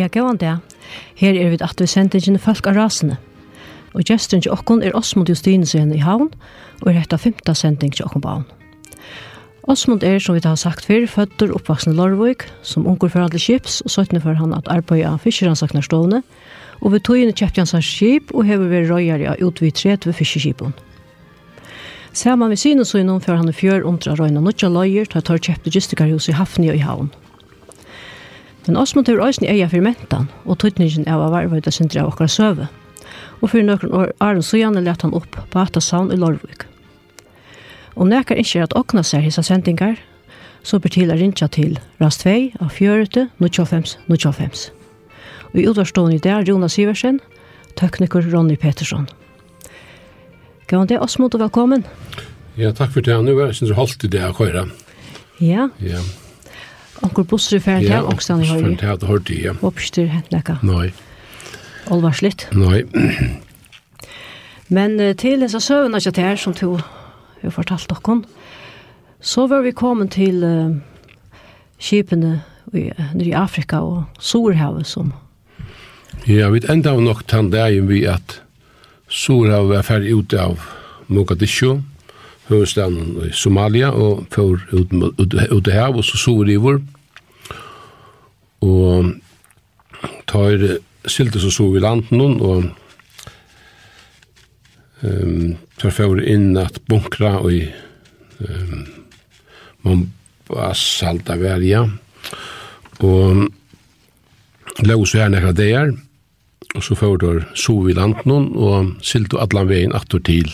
[0.00, 0.54] Ja, gøy det.
[1.20, 3.18] Her er vi at vi sender ikke folk av rasene.
[3.92, 6.30] Og gesten til okken er Osmond Justinesen i havn,
[6.80, 8.46] og er etter femte sending til okken på havn.
[9.68, 13.82] Osmond er, som vi har sagt før, føtter oppvaksende Lorvøk, som unger for alle skips,
[13.84, 16.22] og søttene for han at arbeid av fiskeransaknarstående,
[16.80, 20.72] og ved togene kjøpte hans skip, og hever vi røyere av utvidtret ved fiskeskipen.
[22.16, 25.38] Saman vi synes og innom før han i fjør omtrar røyna nødja løyer, tar tar
[25.38, 27.12] kjøpte gistikar i Hafni og i havn.
[28.66, 31.74] Men Osmund har tøyre òsne eia for mentan, og tøytningen av å varva ut av
[31.74, 32.68] sindri av okkar søve.
[33.40, 36.66] Og for nøkron år Aron Sujane lett han opp på Hatta Savn i Lorvik.
[37.96, 39.96] Om nekar ikke at okna seg hisa sendingar,
[40.62, 43.28] så ber til rinja til rast 2 av 4.
[43.40, 44.70] 95 95.
[45.50, 47.18] Og i utvarstående i dag Jonas Iversen,
[47.80, 49.08] tekniker Ronny Petersson.
[50.68, 51.84] Gav han det Osmund, og velkommen.
[52.60, 53.16] Ja, takk for det.
[53.24, 54.68] Nå er jeg synes holdt i det å køyre.
[55.40, 55.70] Ja.
[55.82, 56.02] Ja.
[57.02, 58.74] Onkel Busser er ferdig her, også han i høyre.
[58.82, 59.54] Ja, det har de, ja.
[59.64, 60.58] Oppstyr hentleka.
[60.66, 60.90] Nei.
[61.90, 62.48] Olvarslitt.
[62.52, 62.84] Nei.
[64.68, 66.76] Men til disse søvnene ikke til her, som to
[67.40, 68.20] har fortalt dere,
[69.20, 70.76] så var vi kommet til uh,
[71.78, 72.42] skipene
[72.72, 75.12] i Afrika og Sorhavet som...
[76.28, 78.40] Ja, vi enda var nok den dagen vi at
[79.08, 80.60] Sorhavet var ferdig ute av
[81.08, 81.80] Mogadishu,
[82.48, 86.78] hovedstaden i Somalia, og for ut, ut, ut, ut, ut og så så vi i
[88.60, 89.14] og
[90.30, 90.64] tar
[91.08, 92.68] sildes så sov i landen og
[95.02, 97.64] um, tar for inn at bunkra og i
[98.44, 98.84] um,
[99.86, 101.86] Mombasa verja
[103.00, 103.48] og
[104.84, 105.94] lau så her nekra deir
[106.76, 107.28] og så får du
[107.58, 110.52] sov i landen og sildes allan vegin attor til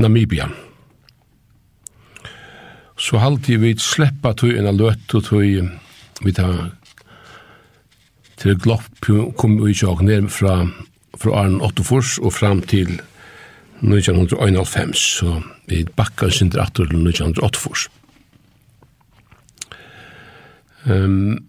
[0.00, 0.48] Namibia.
[2.96, 5.44] Så halte vi sleppa tog en av løtt og tog
[6.22, 6.72] vi tar
[8.42, 9.06] til Glopp
[9.38, 10.66] kom vi ikke ned fra,
[11.14, 12.98] fra Arne Ottofors og fram til
[13.82, 17.88] 1991, så vi bakka sin atter til 1988.
[20.90, 21.46] Um,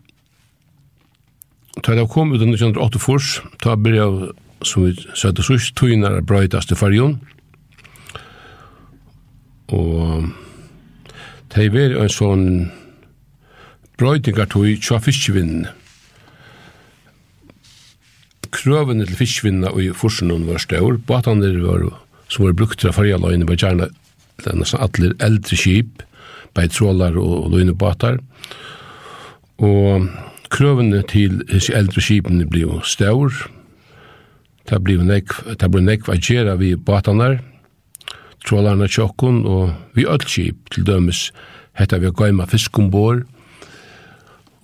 [1.82, 6.20] da jeg kom ut av 1988, da ble jeg, som vi sa til sørst, tøyner
[6.20, 7.20] er brøytast til fargen.
[9.74, 10.30] Og
[11.54, 12.46] det er en sånn
[13.98, 15.74] brøytingartøy tja fiskevinnene
[18.54, 21.88] krøvene til fiskvinna og i forsunnen var stør, båtene var,
[22.32, 23.90] som var brukt til å farge løgne, var gjerne
[24.44, 26.04] nesten alle eldre skip,
[26.54, 28.20] bei trålar og, og løgnebåtar.
[29.64, 30.08] Og
[30.54, 33.34] krøvene til disse eldre skipene ble jo stør,
[34.64, 37.42] Det ble nekv, det ble nekv å gjøre vi båtene,
[38.48, 41.34] trålarna tjokken, og vi ødel skip til dømes,
[41.76, 43.26] hette vi å gøyma fisk ombord,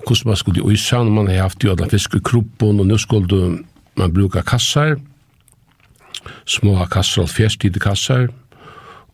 [0.06, 2.98] hvordan man skulle i sann, man har haft jo alle fisk i kroppen, og nå
[2.98, 3.50] skulle
[4.00, 4.96] Man brukar kassar,
[6.48, 8.30] små kassar, fjerstide kassar,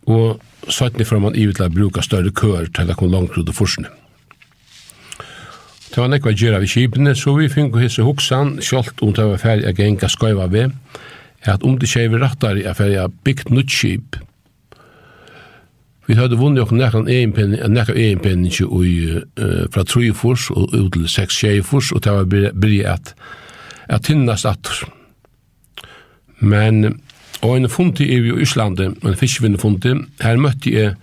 [0.06, 3.90] og sattne får man ivet bruka større kør til å komme langt ut av forskning.
[5.90, 9.41] Det var nekva gjerra vi kibene, så vi finko hisse hoksan, sjolt om det var
[9.41, 10.73] ferdig a genga skaiva ved,
[11.46, 14.17] er at om det skje vi rattari a ferdig a byggt nutt kib.
[16.06, 18.52] Vi hadde vunnet okkur nekka egenpenning, nekka egenpenning
[19.73, 23.16] fra trojfors og ut til seks tjejfors, og det var bryg at
[23.90, 24.85] at tinnast atter.
[26.40, 27.02] Men,
[27.41, 30.96] og en fundi er vi i Íslandi, en fiskvinnefundi, her møtti jeg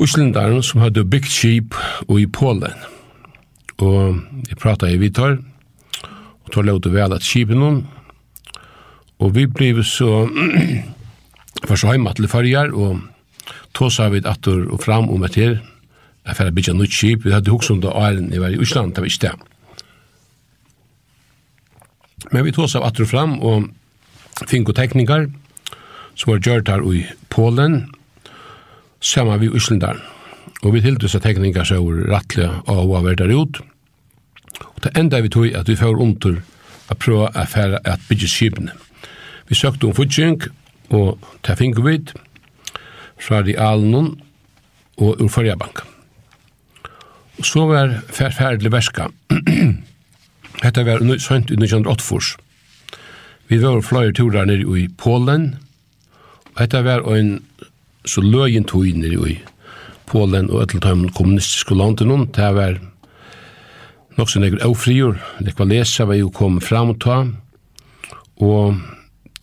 [0.00, 1.76] Íslandaren som hadde byggt skip
[2.08, 2.74] og i Polen.
[3.78, 4.18] Og
[4.48, 5.38] jeg prata i Vitar,
[6.44, 7.84] og tar lov til vel at skipen hon,
[9.22, 10.26] og vi blev så
[11.64, 13.00] først heima til farger, og
[13.74, 15.60] tåsa vi atter og fram om etter,
[16.24, 19.04] jeg færre bytja nytt skip, vi hadde huksom det åren i var i Ísland, det
[19.04, 19.53] var ikke det.
[22.32, 23.68] Men vi tog oss av atru fram og
[24.48, 25.28] finko teknikar
[26.14, 27.84] som var gjørt her i Polen
[29.04, 30.00] saman vi Íslendar.
[30.64, 33.60] Og vi hildi oss av teknikar som var rattlega av hva der ut.
[34.64, 36.40] Og det enda vi tog at vi får under
[36.88, 38.72] å prøve å fære at bygge skipene.
[39.48, 40.40] Vi søkte om futsing
[40.94, 42.14] og ta finko vid
[43.20, 44.14] fra Realnon
[45.00, 45.82] og ur Førjabank.
[47.38, 49.08] Og så var færferdelig verska
[50.62, 52.38] Hetta var sønt i 1908
[53.48, 55.56] Vi var flere turer nere i Polen,
[56.54, 57.42] og hetta var ein
[58.06, 59.38] så løgin tog nere i
[60.06, 62.78] Polen og etter tøymen kommunistiske landet noen, det var
[64.18, 67.24] nok så nekker avfrior, nekker lesa var jo kom fram og ta,
[68.44, 68.76] og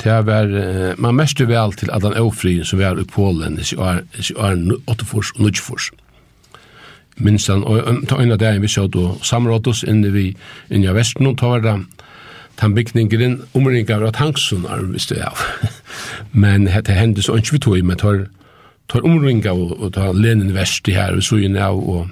[0.01, 0.53] det var,
[0.97, 4.01] man mest vel til at den avfrior som var i Polen i år
[4.87, 5.91] 8 og 9 fors
[7.17, 10.35] minstan, og ta øyna dagen vi så då samråd oss inne vi
[10.69, 11.79] inne i Vesten, og ta var det
[12.75, 15.39] bygninger inn omringa av tanksun, er vi stod.
[16.43, 18.25] Men det hendes og ikke vi tog, men tar,
[18.89, 22.09] tar omringa og, og tar lenen vest i her, og så inn av, og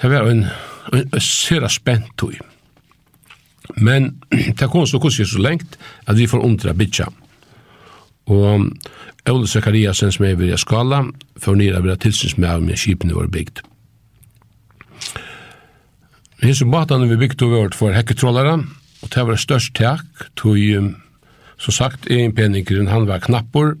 [0.00, 0.46] det var en,
[0.92, 2.34] en, en sera spent tog.
[3.76, 4.16] Men
[4.58, 7.06] det kom så kurset så lengt at vi får undra bitja.
[8.30, 8.68] Og
[9.30, 11.04] Ole Zakariasen som er ved skala,
[11.38, 13.62] for nere av tilsyns med av med skipene var bygd.
[16.42, 18.56] Hins og matene vi bygd over for hekketrollere,
[19.02, 20.06] og det var størst tak,
[20.38, 20.58] tog,
[21.58, 23.76] som sagt, en peningren, han var knappor,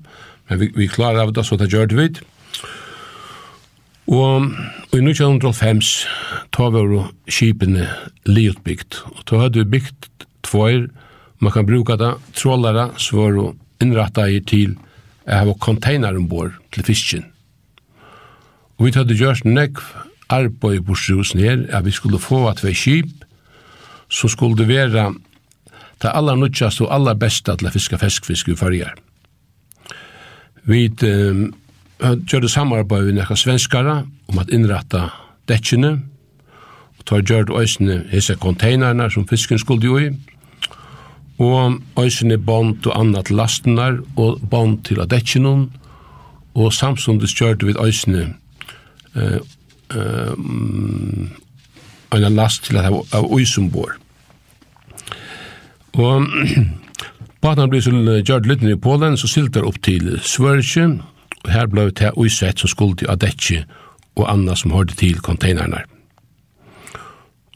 [0.48, 2.22] men vi, vi klarer av det, så det gjør det vidt.
[4.12, 4.46] Og,
[4.92, 5.82] i 1905
[6.54, 7.88] ta var skipene
[8.28, 10.86] liutbygd, og da hadde vi bygd tvoir,
[11.42, 13.46] man kan bruka det, trollere, så var det
[13.82, 14.76] innratta i til
[15.26, 17.26] jeg har container ombord til fisken.
[18.78, 19.82] Og vi hadde gjort nekv
[20.32, 23.12] arbeid på strusen her, at vi skulle få at vi kjip,
[24.10, 25.12] så skulle det være
[26.02, 28.96] det aller nødvendigste og aller beste til å fiske feskfisk i farger.
[30.66, 31.52] Vi um,
[32.00, 35.04] gjør det samarbeid med noen svenskere om at innrette
[35.50, 35.92] dekkene,
[36.98, 40.10] og tar gjør det også hese konteinerne som fisken skulle jo i,
[41.42, 45.70] og øysene bond og annet lastnar og bond til adekkinon,
[46.54, 48.34] og samstundes kjørte vi øysene
[49.16, 49.40] eh,
[49.96, 50.34] eh,
[52.12, 53.96] en last til at av øysenbor.
[55.92, 56.26] Og
[57.42, 61.00] Baten ble som gjørt litt i Polen, så siltar opp til Sverige,
[61.42, 63.64] og her ble det uisett som skulle til Adetje
[64.14, 65.82] og Anna som hørte til konteinerne.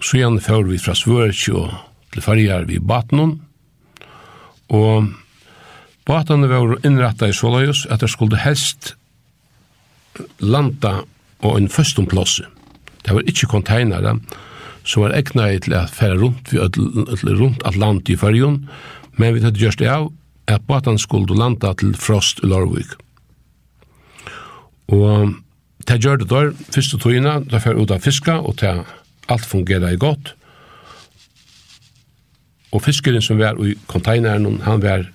[0.03, 1.77] Så igjen fører vi fra Sverige og
[2.13, 3.39] til Farjar vi Batenon,
[4.75, 5.13] Og
[6.07, 8.95] båtene var innrettet i Solajus at det skulle helst
[10.41, 11.01] landa
[11.45, 12.09] og en førstum.
[12.09, 14.17] Det var ikke konteinere
[14.87, 16.53] som var egnet til å fære rundt,
[17.27, 18.61] rundt Atlantet i fyrjon,
[19.19, 20.13] men vi hadde gjørst det av
[20.47, 22.95] at båtene skulle landa til Frost i Lorvik.
[24.95, 25.35] Og
[25.87, 28.77] det gjør det der, første togene, da fær ut av fiska, og det
[29.29, 30.37] alt fungerer godt,
[32.75, 35.07] Og fiskeren som var i konteineren, han var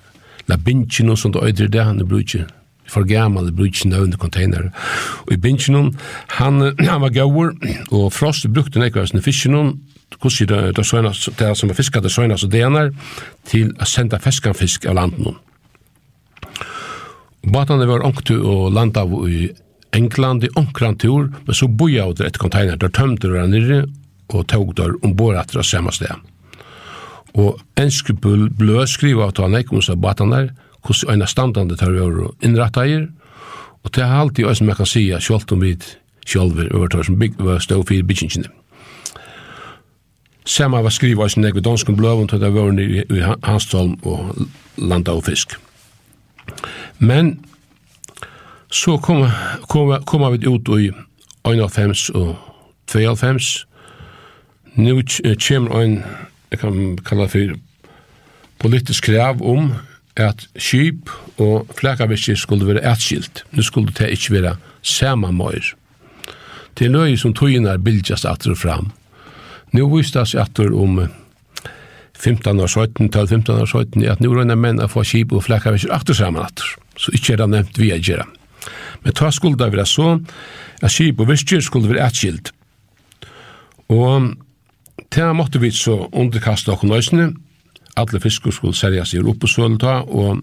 [0.48, 2.46] la bintjen og sånt øyder det, han er ikke
[2.92, 4.68] for gammal det brutsen av under container.
[5.26, 5.94] Og i bintjen,
[6.38, 7.54] han, han var gauur,
[7.90, 9.78] og frost brukte nekva sånne fiskjen,
[10.20, 12.92] hvordan det, det, søgnas, det som var fiskat det søgnas og denar,
[13.48, 15.38] til å senda feskan fisk av landen.
[17.42, 19.48] Båtene var ångtu og landa i
[19.96, 23.82] England i ångkran tur, men så boi av det et container, der tømte det nere,
[24.32, 26.31] og tog der ombord etter å samme sted.
[27.34, 30.50] Og enske blø skriva at han ekkum seg batanar,
[30.82, 33.06] hos eina standande tar vi innrattaier,
[33.82, 35.76] og det er alltid oss som jeg kan sija, sjalt om vi
[36.38, 38.50] over tar som bygg, var stå fyrir byggingene.
[40.44, 44.46] Sama var skriva oss nek vi danskum bløvun, til det var i, i Hanstholm og
[44.76, 45.54] landa og fisk.
[46.98, 47.44] Men,
[48.70, 49.26] så kom,
[49.68, 50.90] kom, kom vi ut i
[51.46, 52.36] 1.5 og
[52.90, 53.66] 2.5,
[54.74, 55.02] nu
[55.46, 56.02] kommer en
[56.52, 57.56] jeg kan kalla for
[58.62, 59.72] politisk krav om
[60.20, 61.08] at skip
[61.40, 63.44] og flekavirkir skulle være etskilt.
[63.52, 65.72] Nu skulle det ikke være sama møyr.
[66.78, 68.92] Det er nøy som tøyinar bildjast atter og fram.
[69.72, 71.08] Nu seg atter om
[72.22, 75.92] 15 år 17, 12-15 år 17, at nu røyna menn å få skip og flekavirkir
[75.92, 76.76] atter saman atter.
[76.96, 78.28] Så ikke er det nevnt vi er gjerra.
[79.02, 80.20] Men ta skulle det være så
[80.82, 82.52] at skip og virkir skulle være etskilt.
[83.88, 84.36] Og
[85.14, 87.32] Det måtte vi så underkaste okkur nøysene.
[88.00, 90.40] Alle fiskur skulle seljas i Europasølta, og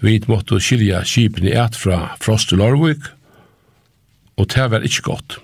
[0.00, 3.10] vi måtte skilja skipen i et fra Frost og Lorvik,
[4.40, 5.36] og det var ikke godt.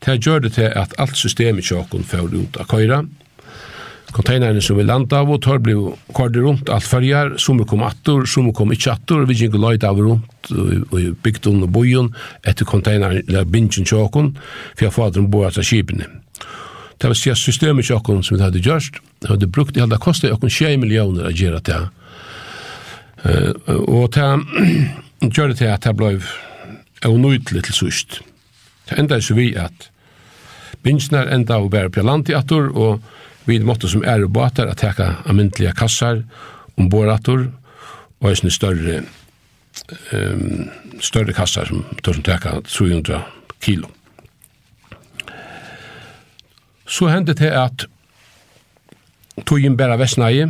[0.00, 3.02] Det gjør det til at alt systemet tjokken fører ut av køyra.
[4.10, 5.74] Konteinerne som vi landa av og tar ble
[6.16, 10.00] kordet rundt alt fyrjar, som kom attor, som kom ikke attor, vi gikk løyt av
[10.00, 12.08] rundt og bygd under bojen
[12.40, 14.32] etter konteinerne, eller bingen tjokken,
[14.72, 16.08] for jeg fadren bor etter skipene.
[17.00, 20.00] Det vil si at systemet til okken som vi hadde gjørst, hadde brukt det hadde
[20.02, 21.80] kostet okken 20 millioner å gjøre det.
[23.24, 23.52] Uh,
[23.88, 26.12] og det gjør det til at det ble
[27.08, 28.20] unøytelig til sørst.
[28.88, 29.88] Det enda er så vi at
[30.84, 33.00] binsnar enda å være på land i attor, og
[33.48, 36.22] vi måtte som er og båtar at teka amyndelige kassar
[36.80, 37.46] ombord attor,
[38.20, 39.00] og eisne større,
[40.12, 40.68] um,
[41.00, 43.22] større kassar som tar som teka 300
[43.64, 43.88] kilo.
[46.90, 47.86] Så hendte det at
[49.46, 50.48] tog inn bæra vestnægi,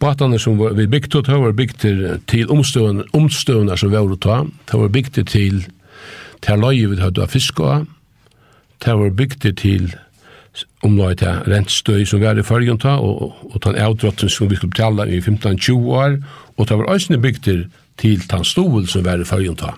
[0.00, 1.82] Batane som var, vi bygde, det var bygd
[2.26, 4.36] til omstøvende, omstøvende som vi var å ta.
[4.70, 5.66] Det var bygd til
[6.40, 7.84] til løye vi hadde av fisk av.
[8.80, 9.90] Det var bygd til
[10.84, 14.56] omløy til rentstøy som vi var i fargen ta, og, og den avdrotten som vi
[14.56, 16.16] skulle betale i 15-20 år.
[16.56, 17.44] Og det var også bygd
[18.00, 19.74] til den stol som vi var i fargen ta.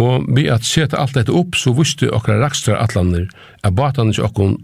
[0.00, 3.26] Og vi at seta alt dette opp, så visste okra rakstra atlander
[3.62, 4.56] at batan ikke okkon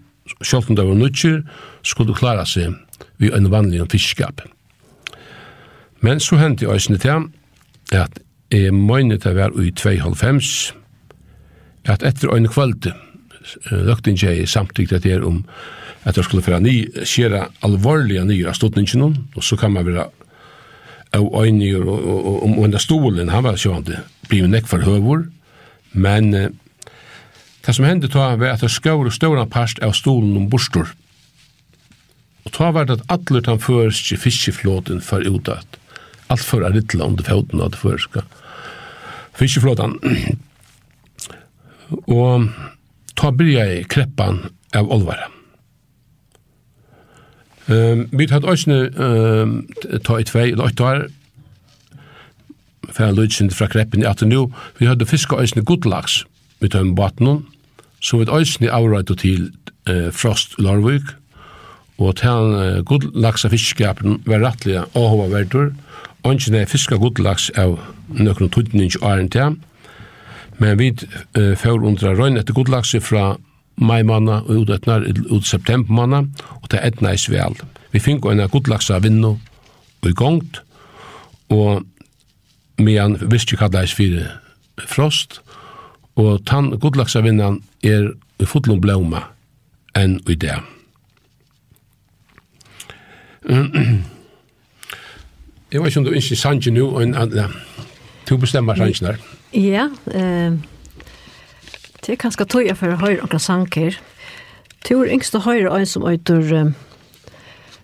[0.44, 1.42] sjolten det var nutjer,
[1.82, 2.76] skulle klara seg
[3.18, 4.42] vi en vanlig fiskskap.
[6.00, 7.28] Men så hendte jeg òsne til
[7.96, 8.20] at
[8.52, 10.74] jeg møyne til å være i 2,5
[11.88, 12.90] at etter øyne kvöld
[13.70, 15.44] løkten jeg at til om
[16.04, 20.06] at jeg skulle færa ny, skjere alvorlige nye av stodningene, og så kan man være
[21.16, 25.26] av øyne og om under stolen, han var sjående, blir jo nekk for høvor,
[25.92, 26.50] men eh,
[27.66, 30.94] det som hendte ta var at det skår og ståra parst av stolen om bostor.
[32.46, 35.76] Og ta var det at atler den førske fiskeflåten for utdatt.
[36.32, 38.24] Alt for er litt land foten av det førske.
[39.36, 39.98] Fiskeflåten.
[42.06, 42.48] og
[43.16, 44.40] ta byrja i kreppan
[44.76, 45.28] av olvara.
[47.68, 49.58] Um, vi tatt òsne um,
[50.04, 51.02] ta i tvei, eller åtta år,
[52.94, 56.24] fer lutsen fra kreppen at nu vi hadde fiska øysne godlaks
[56.60, 57.44] med tøm vatnen,
[58.00, 59.50] så vi øysne avrættu til
[59.88, 61.02] eh, frost Larvik,
[61.98, 65.72] og til eh, godlaksa ver var rettelig åhova verdur,
[66.22, 67.78] og er fiska godlaks av
[68.08, 69.56] nøkron tuttning og æren til,
[70.58, 70.88] men vi
[71.36, 73.36] eh, får undra røgn etter godlaks fra
[73.76, 76.24] mai manna og ut etnar ut september manna,
[76.62, 77.54] og ta etna i svel.
[77.92, 79.38] Vi fink en av vinnu
[80.02, 80.62] og i gongt,
[81.48, 81.84] og
[82.78, 84.26] medan viski kallais fyrir
[84.86, 85.40] frost,
[86.16, 89.22] og tann godlaksavinnan er i fotlom blåma
[89.98, 90.58] enn i det.
[95.68, 97.02] Jeg vet ikke om du ikke sanger nå, og
[98.28, 99.16] du bestemmer sanger der.
[99.52, 100.52] Ja, eh,
[102.06, 103.98] det er kanskje tog jeg for å høre noen sanger.
[104.80, 106.72] Det er yngst å høre en som øyder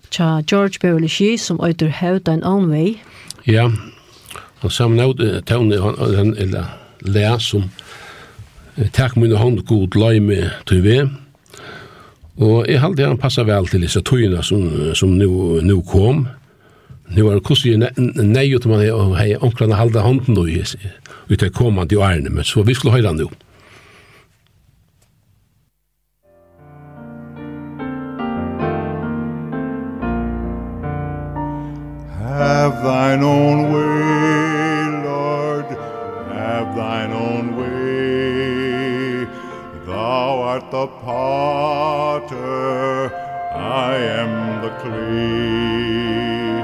[0.09, 3.03] tja George Beverly Shee, som øyter Hevda en annen vei.
[3.45, 3.94] Ja, ja
[4.65, 5.77] Og saman av tøvne,
[6.17, 6.73] han eller
[7.05, 7.69] lea som
[8.97, 11.05] takk min hånd god løy med tøyve.
[12.41, 14.65] Og jeg halte han passa vel til disse tøyene som,
[14.97, 16.25] som nu, nu kom.
[17.15, 18.83] Nu var det kostig nei ut man
[19.19, 23.13] hei omkrande halda hånden og ut til kommande i ærene, men så vi skulle høyre
[23.13, 23.31] han jo.
[32.35, 33.94] Have thine own way
[40.75, 42.35] the potter,
[43.55, 46.63] I am the clay.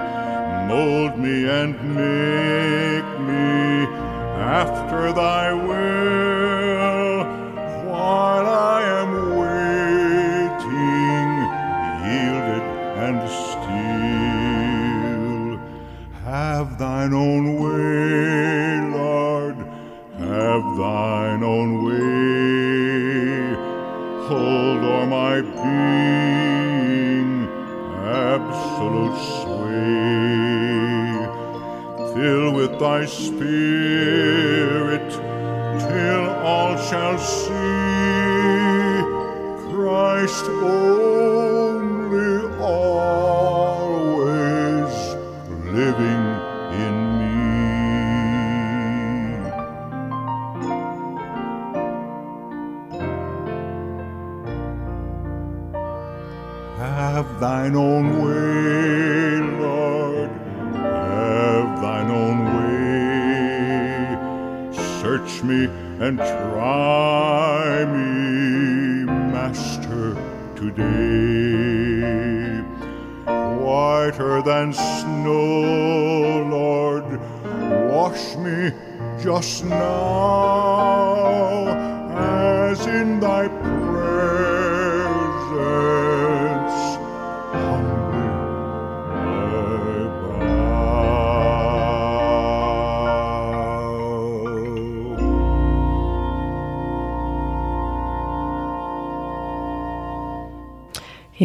[0.66, 3.86] Mold me and make me
[4.58, 6.00] after thy will.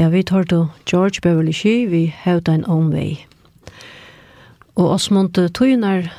[0.05, 3.15] Ja, vi tar til George Beverly Shee, vi hevde en own way.
[4.77, 6.11] Og oss måtte tøyner,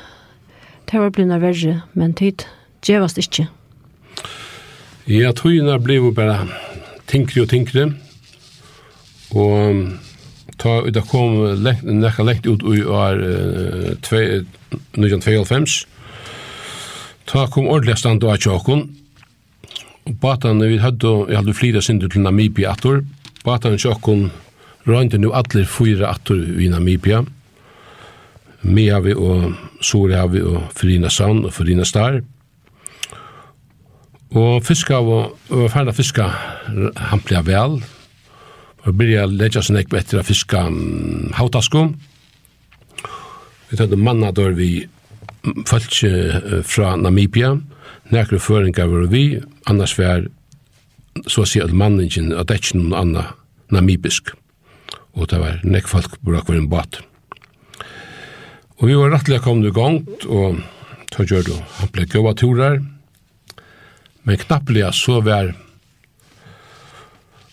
[0.91, 2.43] det var blivna verre, men tid
[2.83, 3.47] djevast ikke.
[5.07, 6.49] Ja, tøyene ble jo bare
[7.07, 7.95] tinkre og tinkre,
[9.31, 9.95] og
[10.59, 13.23] ta ut det kom nekka lekt ut i år
[14.03, 15.87] 1992,
[17.23, 18.89] ta kom ordentlig stand og av tjåkon,
[20.11, 23.05] og batan vi hadde, jeg hadde flyttet sindu til Namibia atur,
[23.47, 24.25] Batan Tjokkun
[24.87, 27.21] røynte nu atler fyra atur i Namibia.
[28.67, 32.19] Mihavi og Sorihavi og Frina Sand og Frina Star.
[34.35, 36.27] Og fiska og, og ferda fiska
[37.11, 37.79] hampliga vel.
[38.83, 41.87] Og byrja leggja sin ekbe etter a fiska um, hautasko.
[43.69, 44.71] Vi tøyde mannador vi
[45.67, 47.55] fölkje fra Namibia.
[48.11, 50.27] Nekru føringar var vi, annars var
[51.27, 53.23] så å si at manningen at det er ikke noen anna
[53.73, 54.33] namibisk.
[55.17, 56.99] Og det var nekk folk brak var en bat.
[58.77, 60.59] Og vi var rettelig kommet i gang, og
[61.13, 62.83] så gjør du, Han ble gøy turer,
[64.23, 65.55] men knappelig så var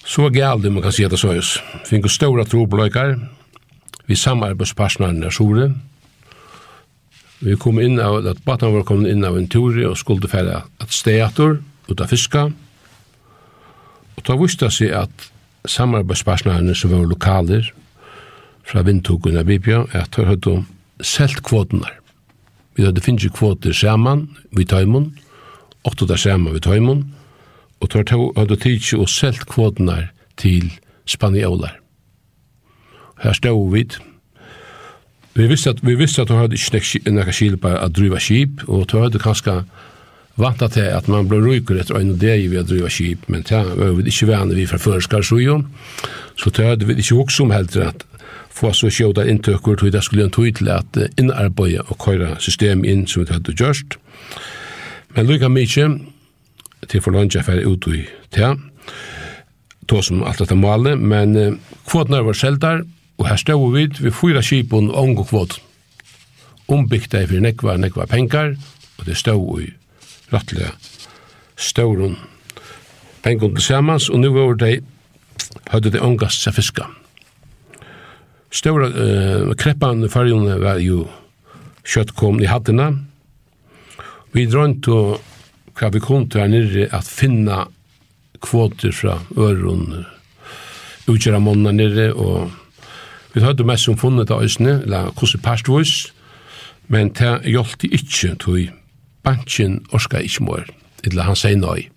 [0.04, 1.60] så gæl man kan si at det så oss.
[1.88, 3.16] Finko ståra trobløykar,
[4.06, 5.70] vi samarbeidspartnerne er sore,
[7.40, 10.62] vi kom inn av, at baten var kommet inn av en tur og skulle fære
[10.80, 12.50] at steator ut av fiska,
[14.16, 15.28] Og da visste jeg seg at
[15.70, 17.70] samarbeidspartnerne som var lokaler
[18.64, 20.56] fra vindtogen av Bibia, at de hadde
[21.04, 21.88] selt kvotene.
[22.74, 25.12] Vi hadde finnet kvoter sammen ved Tøymon,
[25.84, 27.04] åtte der sammen ved Tøymon,
[27.80, 28.04] og de
[28.36, 30.08] hadde tidsi og selt kvotene
[30.40, 30.72] til
[31.06, 31.76] spanioler.
[33.22, 33.84] Her stod vi,
[35.34, 38.62] vi visste at, vi visste at de hadde ikke nekka skil på å driva skip,
[38.68, 39.62] og de hadde kanskje
[40.36, 43.60] vanta til at man blir ryker etter øyne dag ved å drive kjip, men det
[43.78, 45.60] var vi ikke vane vi fra føreskar så jo.
[46.36, 48.04] Så det hadde vi ikke også om helt at
[48.54, 52.84] få så sjåda inntøkker til det skulle en tog til at innarbeide og køyre system
[52.84, 53.98] inn som vi hadde gjørst.
[55.14, 55.88] Men lykka mykje
[56.90, 58.02] til for lunge for ut i
[58.34, 58.54] te,
[59.88, 62.82] to som alt dette male, men kvotene var sjeldar,
[63.18, 65.60] og her stod vi vi fyra kjipon og omgå kvot.
[66.68, 68.56] Ombygda i for nekva, nekva penkar,
[68.98, 69.70] og det stod vi
[70.32, 70.70] rettelig
[71.56, 72.16] stauren
[73.24, 74.82] pengon til samans, og nu var det
[75.72, 76.88] høyde det ångast seg fiska.
[78.54, 81.04] Stora uh, kreppan i fargjone var jo
[81.84, 82.92] kjøttkomne i hattena.
[84.34, 85.20] Vi drønt og
[85.74, 87.64] hva vi kom til her nere at finna
[88.44, 90.04] kvoter fra øron
[91.10, 92.52] utgjøra månna nere, og
[93.34, 96.12] vi høyde mest som funnet av øsne, eller kossi parstvois,
[96.88, 98.83] men det hjelpte ikkje tog
[99.24, 100.66] Bansjen orska ikkje mår,
[101.08, 101.88] eller han sier nøy.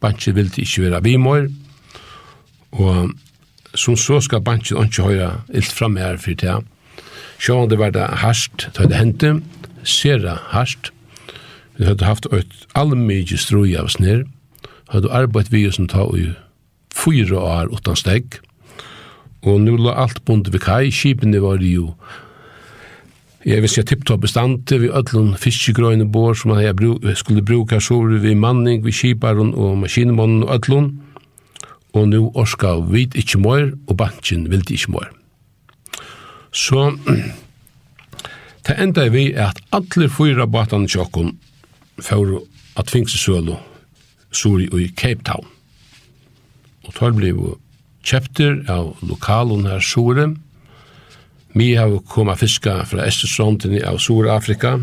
[0.00, 1.50] Bansjen vil ikkje være vi mår,
[2.72, 3.12] og
[3.74, 6.58] som så skal bansjen ikke høyre ilt fram her for det.
[7.42, 9.24] Sjåan det var det harsht, det hadde hendt,
[9.84, 10.92] sera harsht.
[11.78, 14.26] Vi hadde haft et allmykje strøy av oss snir,
[14.92, 16.32] hadde arbeidt vi som ta i
[16.92, 18.38] fyra år utan steg,
[19.42, 21.94] og nu la alt bunt vi kai, skipene var jo
[23.42, 28.20] Jeg visste jeg tipptopp bestandte vi ødlun fiskegrøyne bor som jeg bruk, skulle bruka sår
[28.22, 30.92] vi manning, vi kiparen og maskinemannen og ødlun.
[31.92, 35.10] Og nu orska vi ikkje mår, og banken vil ikkje mår.
[36.52, 36.92] Så
[38.68, 41.34] det enda vi at alle fyra batan tjokken
[41.98, 42.44] for
[42.78, 43.58] at fingsesølo
[44.30, 45.50] sori i Cape Town.
[46.86, 47.34] Og tar blei
[48.06, 50.30] kjepter av lokalen her sore,
[51.52, 54.78] Vi har koma fiska fra Estersondene av Sur-Afrika.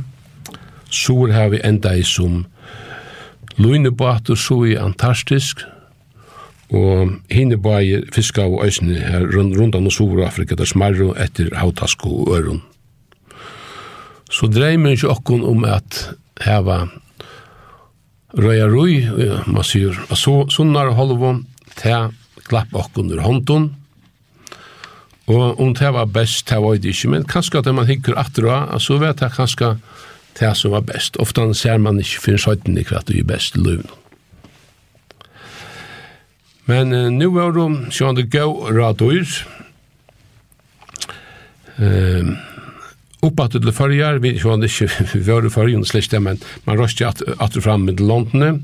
[0.90, 2.46] Sur har vi enda i som
[3.56, 5.66] Luinebåter så i Antarktisk,
[6.70, 12.38] og hinne bare fiska av æsni her rundt om Sur-Afrika, der smarro etter hautasko og
[12.38, 12.62] øron.
[14.30, 16.12] Så dreimer ikke okkon om at
[16.46, 16.86] heva
[18.38, 19.10] røya røy,
[19.50, 21.00] man sier, sunnar og
[21.76, 22.14] til
[22.46, 23.26] klapp glapp okkon ur
[25.30, 28.48] Og om det var best, det var det ikke, men kanskje at man hikker atter
[28.50, 29.76] atterå, så vet jeg kanskje
[30.39, 31.20] det som var best.
[31.22, 33.89] Ofte ser man ikke for søyten i hva det er best i løven.
[36.70, 39.38] Men uh, nå var det sånn det går radøyr.
[41.80, 42.38] Uh,
[43.20, 45.84] Oppatt til førjar, vi var det ikke var det førjen
[46.24, 48.63] men man røst jo at, at fram med London.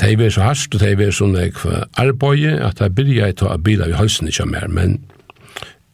[0.00, 1.58] det er så hardt, og det er så nek
[1.96, 5.00] arbeid, at jeg begynner jeg til å bila i halsen ikke mer, men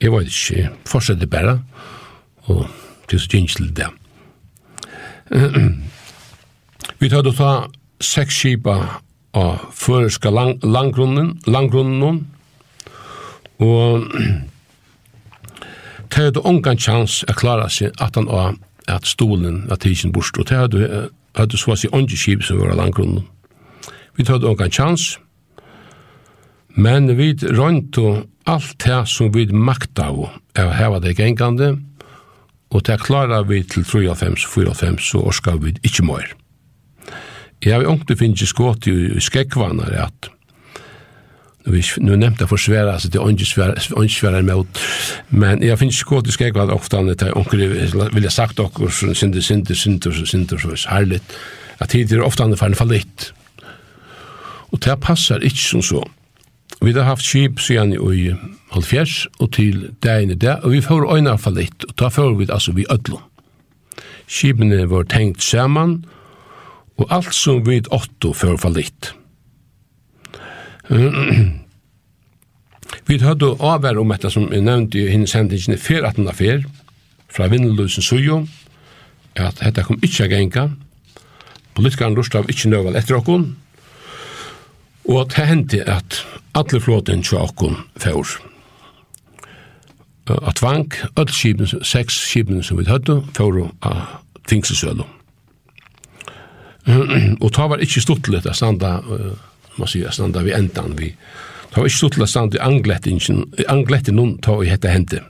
[0.01, 1.59] jeg var ikke, fortsette bare,
[2.47, 2.67] og
[3.09, 3.89] til så gynns til det.
[6.99, 7.53] Vi tar da ta
[8.01, 8.77] seks kipa
[9.37, 12.27] av føreska lang, langgrunnen, langgrunnen,
[13.59, 14.07] og
[16.09, 18.55] det er da ongan chans å klara seg at han var
[18.89, 21.03] at stolen, at tidsen bort, og det er da
[21.37, 23.27] hadde så å si ongeskiv som var langgrunnen.
[24.19, 25.13] Vi tøtt åka chans,
[26.75, 30.25] men vi røyntu alt det som vi makta av
[30.59, 31.77] å heva det gengande,
[32.75, 36.27] og det klara vi til 3-5-4-5, så orska vi ikkje mår.
[37.63, 40.31] Jeg har ångte finnje skått i skekkvannar, at
[41.69, 43.45] vi nu nämnde för svära så det är inte
[44.09, 44.79] svära mot
[45.29, 47.59] men jag finns skott i skägg vad ofta när det onkel
[48.13, 51.33] vill jag sagt och synd synd synd synd så härligt
[51.79, 53.33] att det är ofta när fallit
[54.73, 56.03] Og det passar ikke som så.
[56.83, 58.35] Vi har haft skip siden i
[58.73, 62.47] halvfjers og til dagen der, og vi får øyne for litt, og da får vi
[62.49, 63.23] altså vi ødlom.
[64.29, 66.05] Skipene var tenkt saman,
[66.99, 69.15] og alt som vi åtto får for litt.
[73.09, 76.35] vi hadde avvær om dette som jeg nevnte i hennes hendelsene før 18.
[76.35, 76.63] før,
[77.29, 78.47] fra Vindeløsen Sujo,
[79.37, 80.69] at dette kom ikke å genka.
[81.75, 83.57] Politikeren rustet av ikke nøvel etter åkken,
[85.09, 86.21] Og det hendte at
[86.55, 88.37] alle flåten til åkken fjord.
[90.29, 94.03] At vank, alle skibene, seks skibene som vi hadde, fjord av
[94.49, 95.07] tvingsesølo.
[97.45, 98.99] og ta var ikke stuttlet å standa,
[99.77, 101.13] man sier, standa vi endan vi.
[101.73, 105.25] Ta var ikke stuttlet å standa i anglettingen, noen ta i hette hendte.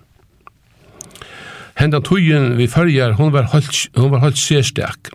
[1.78, 5.12] Hendan tøyen vi fyrjar, hon var holdt, hon var holdt sérstak.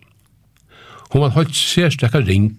[1.11, 2.55] Hon var holdt sérstakar ring.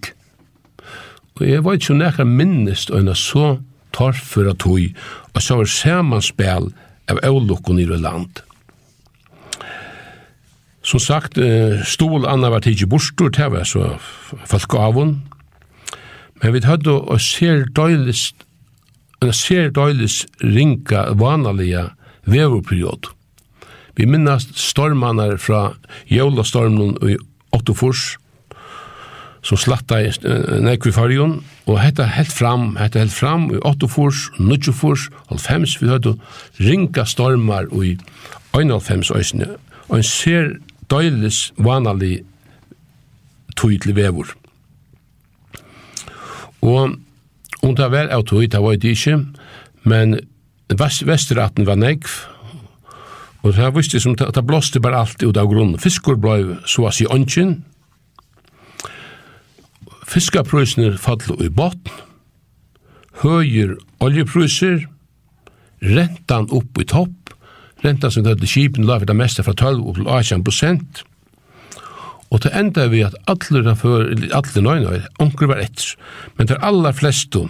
[1.35, 3.57] Og jeg var ikke nekka minnest og en så
[3.95, 4.93] torfur at hui,
[5.33, 6.69] og så var samanspel
[7.11, 8.41] av avlukkun i det land.
[10.85, 11.39] Som sagt,
[11.87, 13.95] stol anna var tidsi bostur, det var så
[14.45, 15.15] folk av hon,
[16.43, 18.43] men vi hadde å ser døylist,
[19.23, 21.89] en ser døylist ringa vanaliga
[22.29, 23.09] vevoperiod.
[23.95, 25.71] Vi minnast stormanar fra
[26.11, 27.15] jólestormen i
[27.55, 28.17] Åttofors,
[29.45, 30.11] som slatta i
[30.65, 31.37] nekvi fargen,
[31.69, 36.15] og hetta helt fram, hetta helt fram i 8 furs, 9 furs, 95, vi høyde
[36.59, 37.97] ringa stormar og i
[38.55, 39.51] 91 øysene,
[39.89, 40.55] og en ser
[40.89, 42.23] døylis vanalig
[43.55, 44.33] tydelig vevor.
[46.61, 46.97] Og
[47.61, 49.19] om det var av tøy, det var det ikke,
[49.85, 50.17] men
[50.73, 52.09] vest, vesteraten var nekv,
[53.43, 55.75] og det her visste som det blåste bare alt ut av grunn.
[55.77, 57.59] Fiskur blei så å si åndsjen,
[60.05, 62.03] Fiskaprøysene faller i botten,
[63.23, 64.85] høyer oljeprøyser,
[65.81, 67.33] rentan opp i topp,
[67.83, 71.03] rentan som gøyde kipen la for det meste fra 12 opp til 18 prosent,
[72.33, 75.95] og til enda vi at alle før, alle nøyne, onker var etter,
[76.37, 77.45] men til aller fleste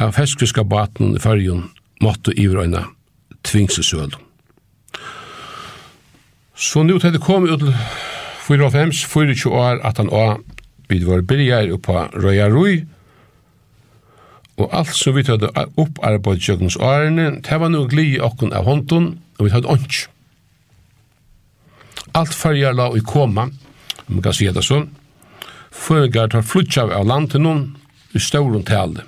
[0.00, 1.68] av feskfiskabaten i fargen
[2.04, 2.84] måtte i vrøyne
[3.46, 4.12] tvingsesøl.
[6.56, 7.72] Så nå til det kom ut til
[8.46, 10.55] 4 4 år at han også
[10.88, 12.84] Vi var byrjar på Røya Rui,
[14.56, 18.64] og alt som vi tøyde opparbeid tjøkkens årene, det var noe gli i okken av
[18.68, 20.06] hånden, og vi tøyde ånds.
[22.16, 23.50] Alt fyrir la i koma,
[24.06, 24.88] om man kan si det sånn,
[25.76, 27.66] Føringar tar flutja av land til noen
[28.16, 29.04] i stålen tale.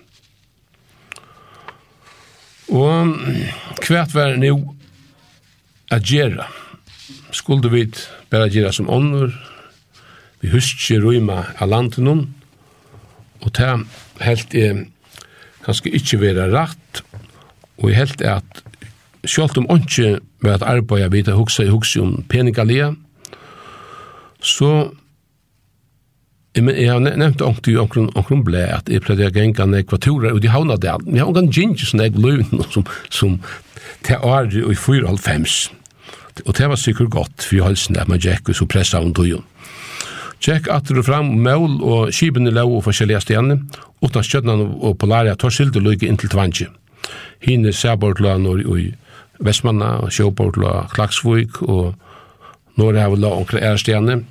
[2.68, 3.14] Og
[3.80, 4.50] kvært var nu
[5.88, 6.44] a gjerra.
[7.32, 7.86] Skulle vi
[8.28, 9.32] bare gjerra som ånder,
[10.42, 12.26] vi huskje røyma av landenon,
[13.42, 13.72] og det
[14.22, 14.84] helt er
[15.64, 17.02] kanskje ikke være rett,
[17.78, 18.62] og helt er at
[19.28, 22.92] selv om ikke ved at arbeid vidt jeg husker, jeg husker om peningalia,
[24.40, 24.90] så
[26.56, 30.34] men, jeg har nevnt ångt i omkron, omkron ble at jeg pleide å genga nekvaturer
[30.34, 31.04] ut i havna del.
[31.04, 33.36] Men Jeg har omkron gynge sånn jeg løvn som, som
[34.06, 35.46] til Ari og i 4,5.
[36.46, 39.44] Og det var sikkert godt for halsen at man gikk og så pressa om tøyen.
[40.40, 43.58] Tjekk atter og fram mål og skibene lov og forskjellige stjerne,
[44.02, 46.68] utan skjøtnan og polaria tar silde løyke inntil tvantje.
[47.42, 48.86] Hine sæbortla når i
[49.40, 50.88] Vestmanna, og sjåbortla
[51.62, 51.94] og
[52.78, 54.24] Norge har vi la omkring ærstjerne.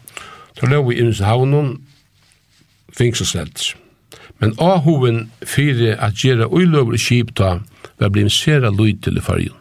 [0.59, 1.81] Tar lov i Innshavnen,
[2.95, 3.75] fengselselt.
[4.39, 7.59] Men ahoven fyrir at gjera uiløver skip ta,
[7.99, 9.55] var blivin sera lyd til i fargen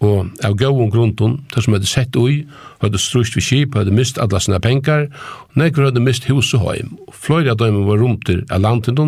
[0.00, 2.46] og av gauon grunden, det som hadde sett ui,
[2.80, 5.10] hadde strust vi kip, hadde mist alla sina penkar,
[5.50, 6.94] og nekker hadde mist hus og heim.
[7.12, 9.00] Fløyre av dem var rumter av landet,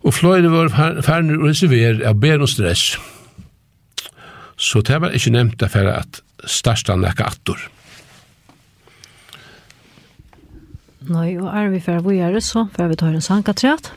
[0.00, 0.70] og fløyre var
[1.02, 2.94] færner og reserver av ber og stress.
[4.60, 7.60] Så det var ikke nevnt derfor at starsta nekka attor.
[11.10, 13.90] Nei, og er vi fyrir vi er så, for vi tar en sankatræt.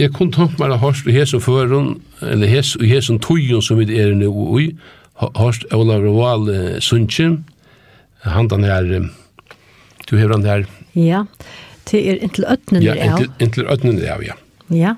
[0.00, 3.80] Jeg kunne tenkt meg å hørst i hesen føren, eller hes, i hesen tøyen som
[3.80, 4.70] vi er nå i,
[5.20, 7.42] hørst Olav Roval eh, Sundtjen,
[8.24, 8.88] han den her,
[10.08, 10.64] du hever han her.
[10.98, 11.24] Ja,
[11.88, 13.22] til er inntil øtnen ja, er av.
[13.24, 14.38] Ja, inntil øtnen er av, ja.
[14.72, 14.94] Ja,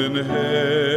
[0.00, 0.89] sonen her.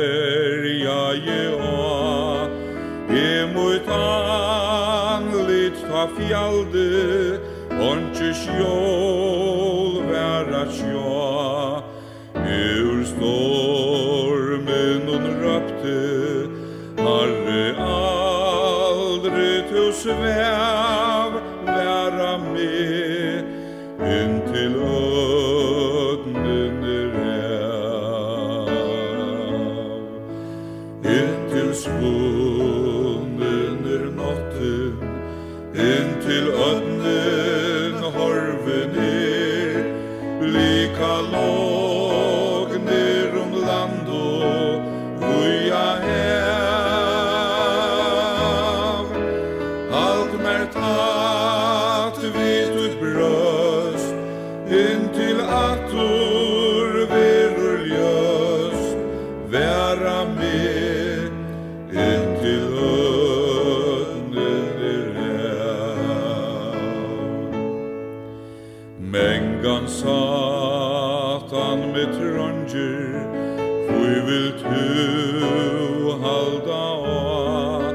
[73.93, 77.93] Tui vil tu halda oa.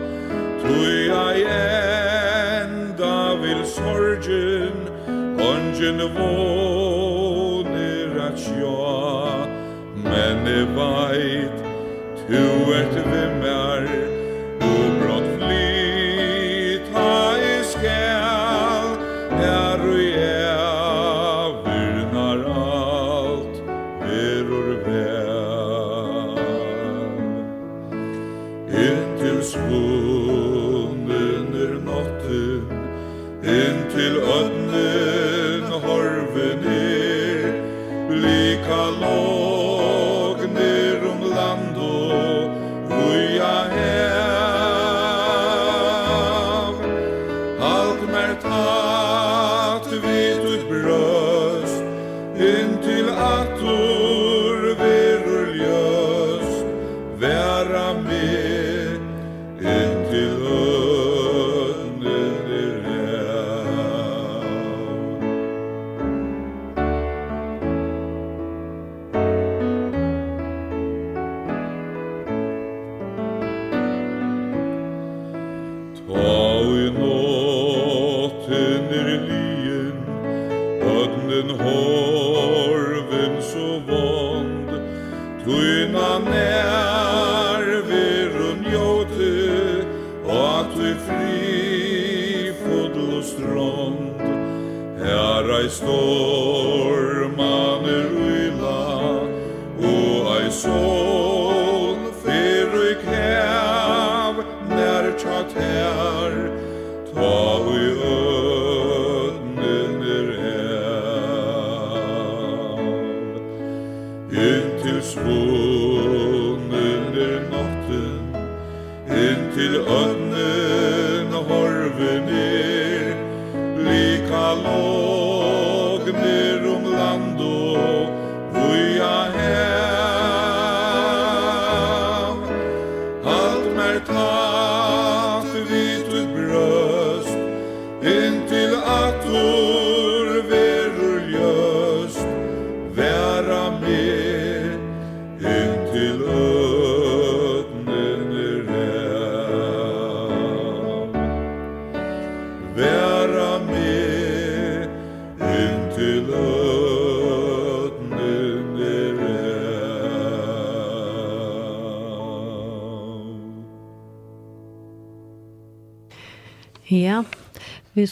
[0.63, 4.77] Tui ai enda vil sorgen
[5.51, 5.99] Ongen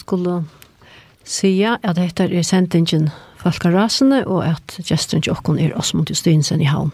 [0.06, 0.44] skulle
[1.26, 3.10] sige at dette er sendingen
[3.42, 6.92] Falkarasene, og at gesten til åkken er Osmund Justinsen i havn.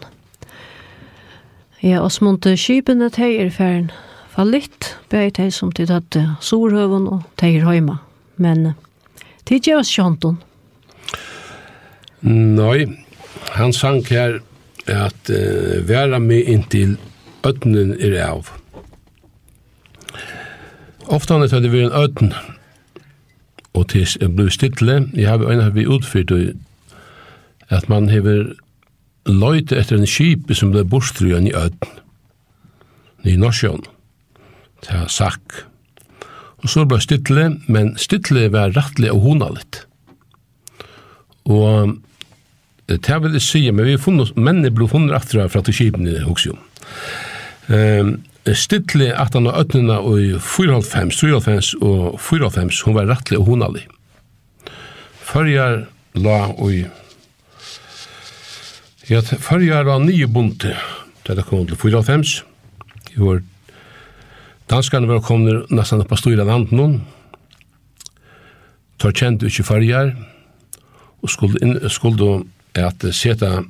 [1.83, 3.89] Ja, Osmund Kybene, de er for
[4.33, 7.97] fallitt, bare de som til dette Sorhøven og de er.
[8.37, 8.73] Men
[9.49, 10.39] de gjør oss kjønton.
[12.23, 12.85] Nei,
[13.57, 14.39] han sang her
[14.87, 16.97] at uh, være med inntil
[17.45, 18.53] øtnen er av».
[21.11, 22.33] Ofta han hadde vært en ødn,
[23.73, 26.31] og til jeg ble stille, jeg har øyne vi utfyrt
[27.69, 28.53] at man hever
[29.25, 32.01] løyte etter en skip som ble bortstruan i øden,
[33.23, 33.85] i Norsjøen,
[34.83, 35.63] til Sakk.
[36.63, 39.85] Og så ble stille, men stille var rettelig og honalit.
[41.45, 41.97] Og
[42.87, 46.17] det vil jeg si, men vi har funnet, mennene ble funnet etter fra til skipene
[46.19, 46.59] i Hoksjøen.
[47.71, 48.17] Um,
[48.59, 53.85] stille at han og øtnene i 4.5, 3.5 og 4.5, hun var rettelig og honalig.
[55.23, 55.85] Førjar
[56.19, 56.83] la i
[59.09, 60.75] Ja, førjar la nye bunte,
[61.27, 62.43] da det kom til 4.5,
[63.15, 63.41] I år
[65.07, 67.01] var kommet nesten på av land noen.
[68.97, 70.13] Tar kjent ikke førjar,
[71.21, 72.43] og skulle, inn, skulle
[72.79, 73.61] at seta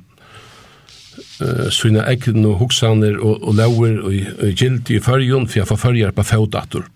[1.42, 5.70] uh, sina egn og hoksaner og, og lauer og, og gildi i fyrjun for jeg
[5.70, 6.88] får fyrjar på faudator.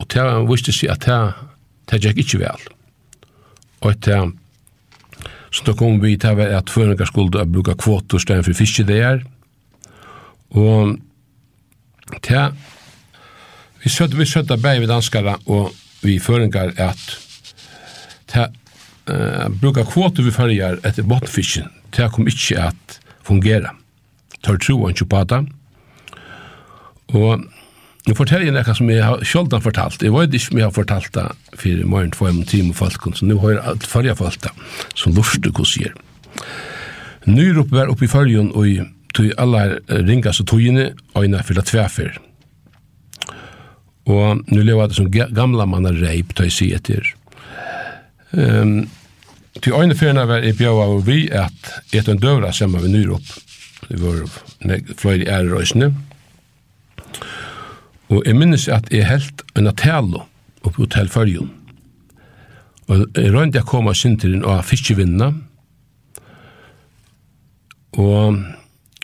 [0.00, 1.20] Og det viste seg at det,
[1.92, 2.70] det gikk ikke vel.
[3.80, 4.20] Og at det
[5.50, 9.00] så da kom vi til var at føringar skulle bruke kvotor stedet for fiske det
[9.02, 9.24] er.
[10.54, 10.96] Og
[12.26, 12.44] det
[13.82, 17.04] vi søtte vi søtte bæg vi danskare og vi føringar at
[18.32, 18.46] det
[19.10, 22.99] uh, bruka kvotor vi fyrjar etter bottenfisken det kom ikke at
[23.30, 23.72] fungera.
[24.44, 25.40] Tar tru og på det.
[27.14, 27.46] Og
[28.08, 30.02] jeg forteller noe som jeg har selv fortalt.
[30.02, 33.26] Jeg vet ikke om jeg har fortalt det for morgen, for en time folk, så
[33.26, 34.52] nå har jeg alt forrige folk det,
[34.96, 35.92] som lurte hva sier.
[37.28, 42.16] Nyrop var oppe i følgen, og tog alle ringas og togene, og for det tvefer.
[44.10, 47.04] Og nå lever det som gamla mann er reip, tar jeg si etter.
[48.32, 48.88] Um,
[49.60, 53.12] Til øyne fyrna var jeg bjøy av vi at et en døvra saman vi nyr
[53.18, 53.32] opp.
[53.88, 54.22] Det var
[54.96, 55.90] fløyre ære røysene.
[58.08, 60.24] Og jeg minnes at jeg helt en atelo
[60.62, 61.50] oppe i hotell Førjun.
[62.88, 65.30] Og jeg røyndi jeg kom av sinteren av fiskevinna.
[68.00, 68.40] Og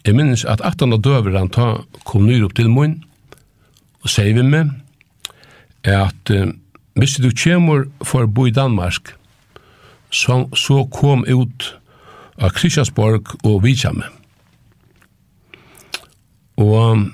[0.06, 1.68] jeg minnes at at han døvra han ta
[2.04, 3.02] kom nyr opp til mun
[4.02, 4.70] og sier vi med
[5.84, 6.30] at
[6.96, 9.12] hvis du kjemur for å bo i Danmark,
[10.16, 11.66] så, så kom ut
[12.40, 14.08] av Kristiansborg og Vidjamme.
[16.56, 17.06] Og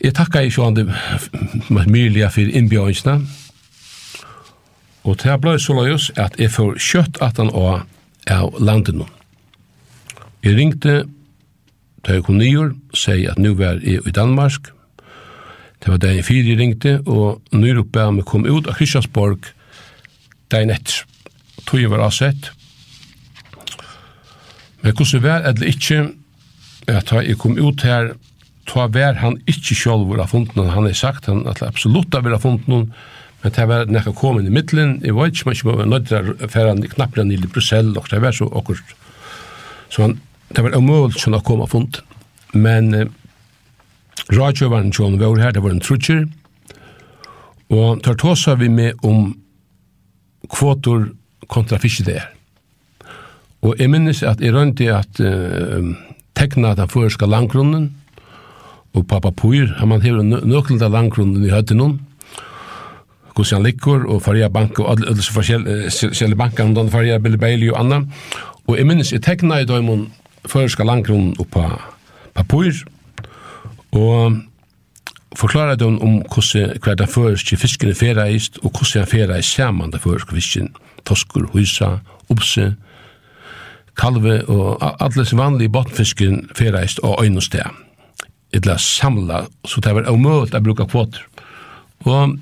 [0.00, 0.86] jeg takker ikke om det
[1.88, 3.20] myrlige for innbjørnsene.
[5.04, 7.86] og det ble så løs at jeg får kjøtt at han var
[8.28, 9.06] av landet nå.
[10.44, 11.04] Jeg ringte
[12.04, 14.72] da jeg kom nyer, sier at nå var jeg i Danmark,
[15.80, 19.46] Det var da jeg fire ringte, og nyrup bæg meg kom ut av Kristiansborg
[20.52, 21.04] dagen etter.
[21.68, 22.50] Tøye var avsett.
[24.80, 26.08] Men hvordan var det ikke,
[26.88, 28.14] at da jeg kom ut her,
[28.70, 32.90] ta vær han ikkje sjálv var funden, han har sagt han at absolutt var funden,
[33.42, 36.32] men det var nekka komin i middelen, jeg var ikke, man ikke var nødt til
[36.32, 38.96] å fære han knappere nil i Brussel, og det var så akkurat.
[39.90, 40.18] Så han,
[40.52, 42.04] det var omøvult som å komme funden.
[42.52, 43.08] Men eh,
[44.32, 46.26] radiovaren John var her, det var en trutcher
[47.70, 49.30] og tar tåsa vi med om
[50.48, 51.10] kvotor
[51.50, 52.28] kontra fiske det er.
[53.60, 55.90] Og jeg minnes at jeg rønte at uh,
[56.38, 57.90] tekna den føreska langgrunnen,
[58.94, 61.98] og pappa Puir, han man hever nøklet av langgrunnen i høyde noen,
[63.36, 67.70] hvordan han likkur, og Faria Bank, og alle disse forskjellige bankene, den Faria Billy Bailey
[67.70, 68.00] og anna,
[68.66, 70.08] og jeg minnes jeg tekna i døymon
[70.48, 71.68] føreska langgrunnen oppa
[72.34, 72.72] papur,
[73.92, 74.40] og
[75.36, 79.92] forklarar dem om hvordan hver den føreske fisken er ferreist, og hvordan han ferreist saman
[79.92, 80.72] den føreske fisken,
[81.06, 82.74] tosker, hysa, opse,
[83.98, 87.70] kalve og alle som vanlige bottenfisken ferreist og øynostea.
[88.52, 91.22] Etla samla, så det var omøyelt å bruka kvoter.
[92.08, 92.38] Og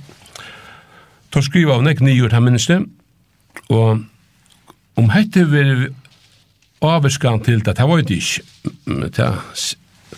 [1.32, 2.70] tar skriva av nek nyhjort her minnes
[3.68, 4.04] og
[4.98, 5.88] om hette vi
[6.80, 8.42] avskan til det, det var jo ikke,
[8.86, 9.36] det er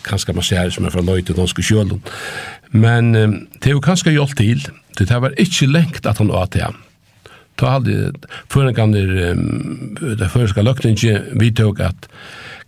[0.05, 2.01] kanskje man ser som er fra Løyte, danske kjølen.
[2.71, 4.63] Men um, det jo kanskje gjort til,
[4.97, 6.67] det var ikke lengt at han åt det.
[7.59, 8.11] Da hadde
[8.51, 12.07] føringene, um, det føringene løkten ikke, vi tog at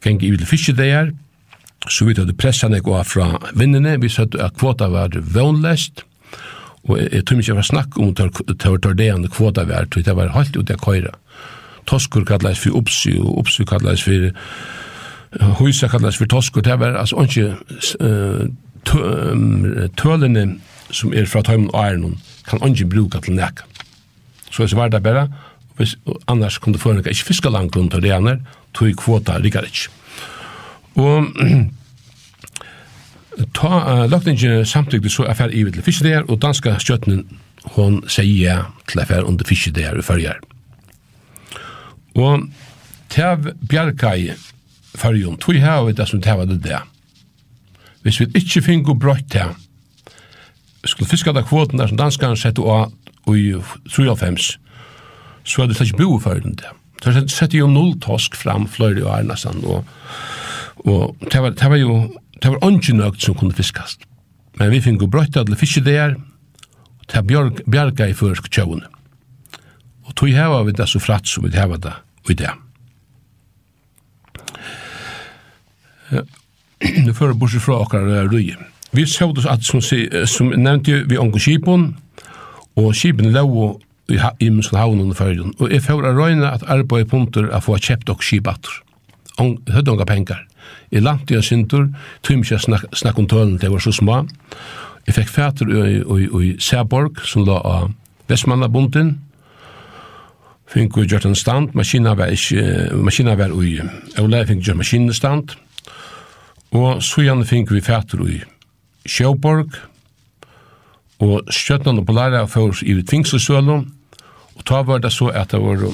[0.04, 1.14] gikk i det her,
[1.88, 6.04] så vi tog pressene gå fra vinnene, vi sa at kvota var vannlest,
[6.84, 8.28] og jeg tror ikke jeg var snakk om det
[8.68, 11.14] var det enn kvota var, det var helt ut av køyre.
[11.88, 14.32] Toskur kallast for Upsi, og Upsi kallast for
[15.60, 17.56] Huisa kallast for Toskur, det var altså ikke
[18.86, 20.46] tølene
[20.94, 22.18] som er fra tøymen og æren
[22.48, 23.64] kan ikke bruka til nek.
[24.52, 25.28] Så det var det bare,
[25.78, 25.96] hvis,
[26.28, 28.38] annars kunne føringa ikke fiske langt rundt og reaner,
[28.74, 29.90] tog kvota rikker ikke.
[30.96, 31.26] Og
[33.58, 33.72] ta
[34.04, 37.26] uh, løgningen samtidig så er ferdig i til fiske der, og danska stjøtnen
[37.76, 38.58] hon sier ja
[38.88, 40.38] til er ferdig under fiske der og følger.
[42.16, 42.50] Og
[43.10, 44.34] Tav Bjarkai
[44.98, 46.82] fyrjun, tog hava vi det som tava det der
[48.04, 49.54] hvis vi ikke finner brøtt til,
[50.86, 52.91] skulle fiske av kvoten der som danskene sette av
[53.32, 53.54] i
[53.88, 54.58] 93,
[55.43, 56.76] så hadde det ikke bo for den der.
[57.04, 59.88] Så sette jo null tosk fram fløyre og Arnasan, og,
[60.84, 61.95] og det, var, det var jo
[62.43, 64.04] det var ikke nøgt som kunne fiskast.
[64.60, 66.18] Men vi finner brøtt til fiske der,
[66.99, 68.88] og det bjørg, bjerga i førsk tjøvene.
[70.04, 71.95] Og tog heva vi det så fratt som vi heva det
[72.30, 72.51] i det
[77.06, 78.54] nu fører borsi fra okkar rui.
[78.94, 79.82] Vi sjåd det at, som,
[80.30, 81.94] som nevnte vi ongo kipon,
[82.76, 83.80] og kipen lau
[84.12, 88.10] i imenskan havn under fyrjun, og jeg fyrir røyna at arbeid punkter a få kjept
[88.10, 88.82] og kipater.
[89.40, 90.44] Hødde onga pengar.
[90.92, 91.88] I langt i sintur,
[92.22, 94.24] tøym ikke snak, snakk om tølen, det var så små.
[95.08, 95.70] Jeg fikk fæter
[96.44, 97.92] i Sæborg, som la av
[98.30, 99.18] Vestmannabunden,
[100.74, 103.76] Fink gjort en stand, maskina var ikke, maskina var ui,
[104.18, 105.52] Ola fink gjort maskinestand,
[106.74, 108.39] Og sujan fink vi fætur i
[109.05, 109.76] Sjøborg,
[111.21, 113.86] og skjøttene og polara fyrir i Tvingselsølen,
[114.53, 115.86] og ta var det så at det var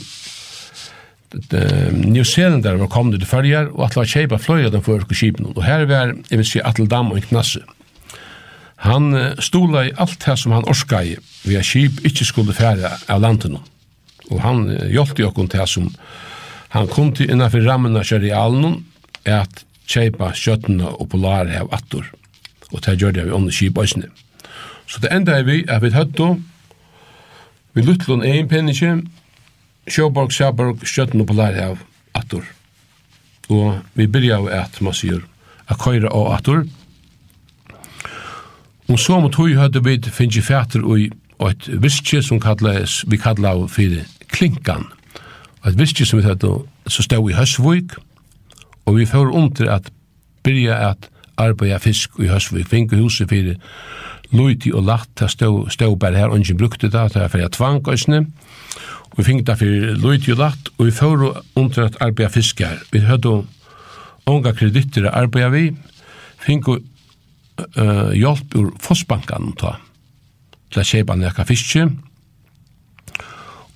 [1.93, 5.51] New Zealand der var kommet til färger, og at la kjeipa fløya den fyrir skipen,
[5.55, 7.61] og her var, jeg vil si, Atle Dam og Knasse.
[8.87, 12.89] Han stola i alt det som han orska i, vi er skip ikkje skulle fære
[13.09, 13.59] av landen,
[14.31, 15.89] og han hjelpte jo okkur til som
[16.69, 18.85] han kom til innanfor rammen av kjerialen,
[19.25, 22.05] at kjeipa skjøttene og polare av attor,
[22.71, 24.09] og det gjør det vi ånne kjibøysene.
[24.89, 26.35] Så det enda er vi at vi høtto,
[27.73, 28.95] vi luttlån ein penninje,
[29.89, 31.81] sjåborg, sjåborg, skjøttene og polare av
[32.17, 32.45] attor.
[33.49, 35.21] Og vi byrja av at man sier,
[35.69, 36.65] a køyra av attor,
[38.89, 41.11] Og så mot høy høyde vi finnes fætter i
[41.45, 43.99] et viskje som kalles, vi kallar for
[44.33, 44.87] klinkan.
[45.61, 46.55] Og et viskje som vi høyde,
[46.89, 47.99] så stod i Høsvøk,
[48.89, 49.91] Og vi får under at
[50.43, 53.59] byrja at arbeida fisk i Høsvik, finke huset fyrir
[54.33, 57.85] luiti og lagt, det stod, stod bare her, ungen brukte det, det er fyrir tvang
[57.87, 58.23] òsne,
[59.11, 62.59] og vi finke det fyrir luti og lagt, og vi får under at arbeida fisk
[62.65, 62.81] her.
[62.91, 63.43] Vi høyde
[64.29, 65.69] unga kreditter å arbeida vi,
[66.41, 69.77] finke uh, hjelp ur Fossbankan ta,
[70.73, 71.89] til å kjeipa nekka fiske,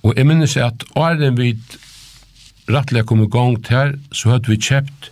[0.04, 1.54] og jeg minnes at åren vi
[2.70, 5.10] rattlega kom i gong til så hadde vi kjept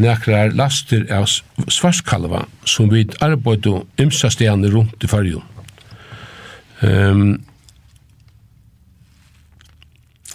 [0.00, 5.44] nekrar laster av svarskalva som vi arbeid og ymsa stedene rundt i fargen.
[6.80, 7.42] Um,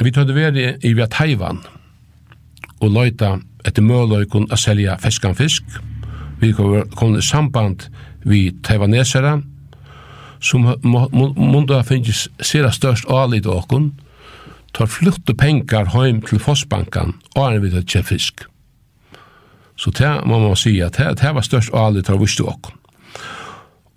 [0.03, 1.63] vi tøyde veri i via Taiwan
[2.83, 5.63] og løyta etter møløykun a selja feskan fisk.
[6.41, 7.87] Vi kom i samband
[8.25, 9.39] vi taiwanesere
[10.41, 13.93] som mundu a finnst sira størst alit åkon,
[14.75, 18.45] tar flytte pengar heim til Fossbankan og er vid til fisk.
[19.75, 22.75] Så det må man si at det, det var størst alit av viste okkur.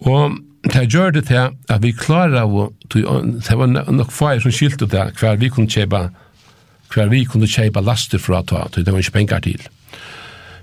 [0.07, 4.89] Og det gjør det til at vi klarer av det var nok feir som skilte
[4.91, 6.09] det hver vi kunne kjøpe
[6.89, 9.67] hver vi kunne kjøpe laster fra ta, det var ikke penger til.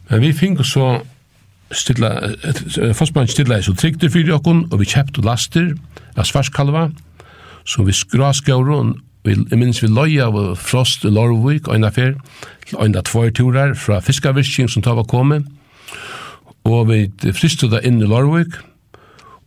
[0.10, 1.02] Men vi fikk så
[1.72, 2.12] stilla,
[2.98, 5.74] Fossmann stilla så trygter fyrir okkun og vi kjøpte laster
[6.16, 6.90] av svarskalva
[7.66, 8.70] som vi skraskaur
[9.26, 14.70] Jeg minns vi løy av Frost i Lorvik, øyna en av tvær turar fra fiskavirking
[14.70, 15.48] som tava kommet,
[16.66, 18.54] og vi fristet da inn i Lorvik,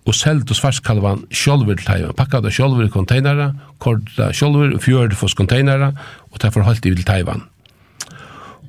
[0.08, 2.16] og selte svarskalvan sjolver til Taiwan.
[2.16, 5.92] Pakka det sjolver i konteinere, korda sjolver og fjørd fos konteinere,
[6.32, 7.44] og det forholdt vi til Taiwan.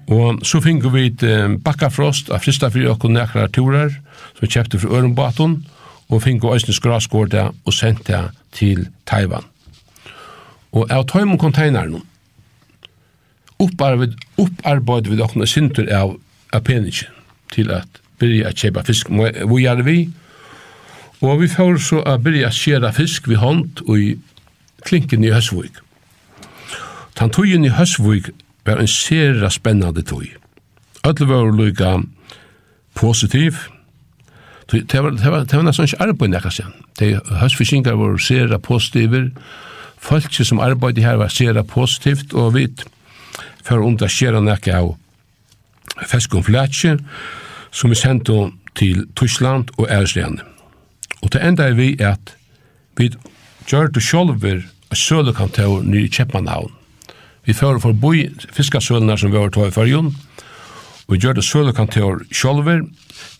[0.09, 1.23] Og så finner vi et
[1.63, 3.93] bakkafrost av frista fyrir og nekra turer,
[4.33, 5.61] som vi kjøpte fra Ørenbaton,
[6.09, 9.45] og finner vi òsne skraskårda og sendte til Taiwan.
[10.71, 12.01] Og av tøym og konteineren
[13.59, 16.15] opparbeid vi okna sinter av,
[16.53, 17.15] av peningen
[17.51, 19.09] til at byrja at kjepa fisk.
[19.09, 19.97] Hvor gjør vi,
[21.21, 24.11] og vi får så at byrja at skjera fisk vi hånd og i
[24.85, 25.81] klinken i Høsvøk.
[27.17, 28.31] Tan tøyen i Høsvøk
[28.67, 30.29] var en sera spennande tøy.
[31.03, 31.97] Alle var lykka
[32.95, 33.57] positiv,
[34.71, 36.73] Det var, det var, det var nesten ikke arbeid nekka sen.
[36.99, 39.31] De høstfiskingar var sera positiver,
[39.99, 42.67] Folket som arbeidde her var sera positivt, og vi
[43.63, 44.95] for undra skjera nekka av
[46.07, 46.97] feskum flætje,
[47.71, 50.45] som vi sendte til Tyskland og Æresleane.
[51.21, 52.35] Og til enda er vi at
[52.97, 53.11] vi
[53.67, 56.71] gjør det sjolver av sølekantor nye Kjeppmannhavn.
[57.45, 60.13] Vi fører forbi fiskasølene som vi har tog i fargen,
[61.07, 62.85] og vi gjør det sølekantor sjolver,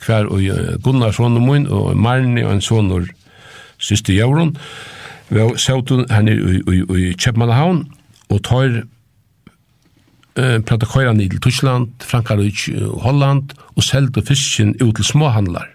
[0.06, 0.44] hver og
[0.84, 3.08] Gunnar Sonemoen og Marni og en sonor
[3.80, 4.99] siste jævron, og
[5.30, 7.84] Vi har sett henne i Kjøpmannahavn,
[8.30, 8.82] og tar
[10.66, 15.68] prata køyra ned til Tyskland, Frankrike og Holland, og seldu fisken ut til småhandlar.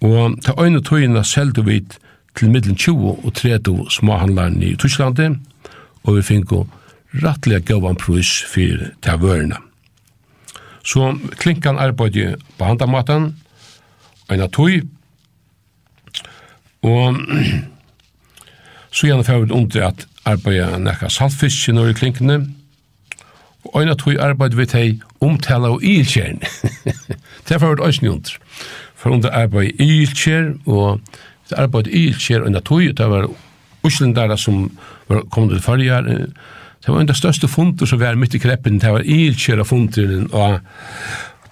[0.00, 1.82] Og ta øyne tøyina seldu vi
[2.36, 5.36] til middelen 20 og 30 småhandlar i Tyskland,
[6.02, 6.66] og vi finko
[7.22, 9.56] rattelig gavan prus for ta vørna.
[10.84, 13.36] Så klinkan arbeidde på handamaten,
[14.32, 14.80] øyne tøy,
[16.82, 17.16] og
[18.90, 22.38] Så gjerne får vi under at arbeida nekka saltfisk når i klinkene,
[23.64, 26.40] og øyne tog arbeid vi teg omtala og ilkjern.
[26.40, 28.38] det er for hvert øyne under.
[28.96, 31.00] For under arbeid ilkjern, og
[31.48, 33.28] det arbeid ilkjern øyne tog, det var
[33.82, 34.70] uslendere som
[35.08, 36.02] var kommet til farger,
[36.80, 39.68] det var en av største funter som var midt i kreppen, det var ilkjern av
[39.68, 40.60] funderen, og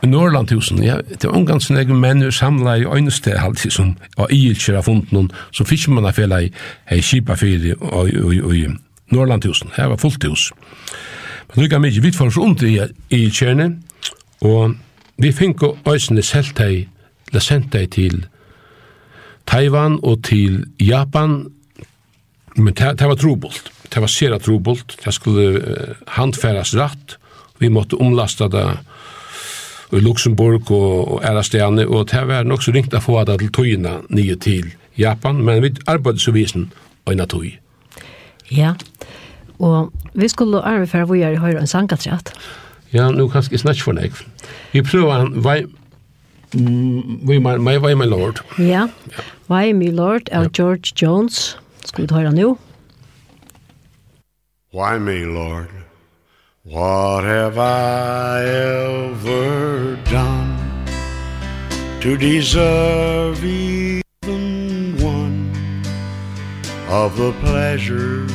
[0.03, 4.31] i Norrlandhusen, ja, det var omgang sin egen menn samla i øyneste alltid som var
[4.31, 6.53] ielkjer av funden noen, så fikk man av fela i
[6.91, 8.67] hei kipa fyri og i
[9.11, 10.51] Norrlandhusen, her var fullt hus.
[11.49, 12.77] Men lykka mykje, vi fyrir rundt i
[13.17, 13.71] ielkjerne,
[14.47, 14.77] og
[15.19, 16.87] vi fink øysene selv hei,
[17.31, 18.21] eller sendt deg til
[19.49, 21.41] Taiwan og til Japan,
[22.55, 27.17] men det var trobult, det var sera trobult, det skulle handfæras rett,
[27.59, 28.67] vi måtte omlasta det,
[29.93, 33.53] i Luxemburg og, og Erastene, og det var nok så ringt å få det til
[33.55, 36.71] tøyene nye til Japan, men vi arbeidde så visen
[37.09, 37.55] øyne tøy.
[38.51, 38.75] Ja,
[39.59, 42.33] og vi skulle arve for vi er i høyre en sangatratt.
[42.93, 44.15] Ja, nu kanskje snakk for deg.
[44.73, 45.65] Vi prøver en vei,
[46.53, 48.41] vi my, my, my, my Lord.
[48.59, 48.89] Ja.
[49.49, 50.51] Why My Lord av.
[50.53, 51.59] George Jones.
[51.85, 52.59] Skal vi høre nå?
[54.73, 55.88] Why Me Lord?
[56.71, 60.85] What have I ever done
[62.03, 65.51] To deserve even one
[66.91, 68.27] Of the pleasure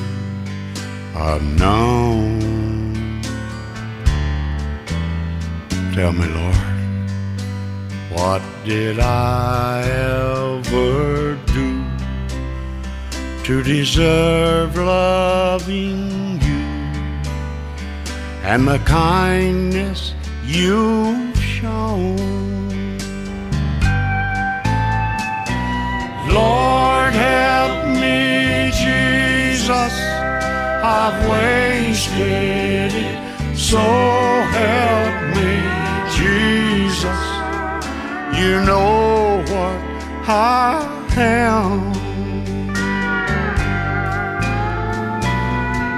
[1.15, 3.21] I've known?
[5.93, 6.55] Tell me, Lord
[8.17, 11.83] What did I ever do
[13.43, 16.22] To deserve loving
[18.43, 20.13] and the kindness
[20.45, 22.17] you've shown.
[26.27, 29.93] Lord help me Jesus.
[30.83, 33.57] I've wasted it.
[33.57, 33.79] So
[34.59, 35.53] help me
[36.17, 37.23] Jesus.
[38.39, 39.79] You know what
[40.27, 41.93] I am.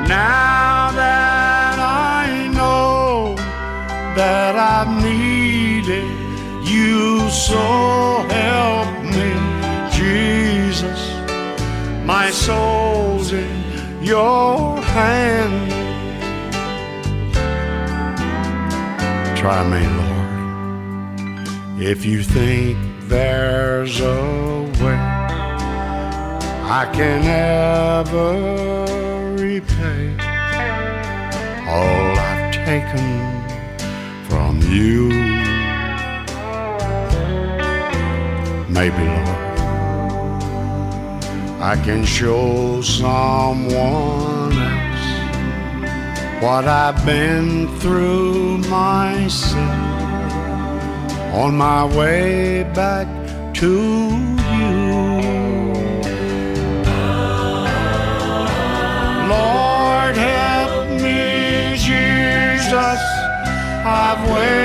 [0.07, 1.24] Now that
[4.15, 6.07] that I needed.
[6.65, 9.31] You so help me
[9.91, 11.01] Jesus.
[12.05, 15.71] My soul's in your hand.
[19.37, 20.15] Try me Lord.
[21.81, 24.99] If you think there's a way
[26.67, 28.31] I can ever
[29.35, 30.15] repay
[31.67, 33.24] all I've taken
[34.75, 35.09] you.
[38.69, 39.35] Maybe, Lord
[41.65, 45.07] I can show someone else
[46.43, 50.33] What I've been through myself
[51.33, 53.07] On my way back
[53.55, 53.71] to
[54.57, 54.93] you.
[59.33, 63.01] Lord help me Jesus.
[63.87, 64.64] I've waited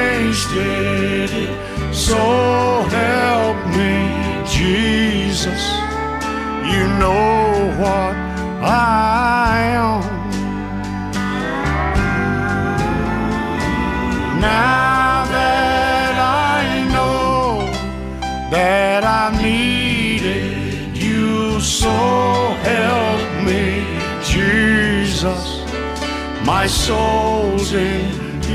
[26.90, 28.02] souls in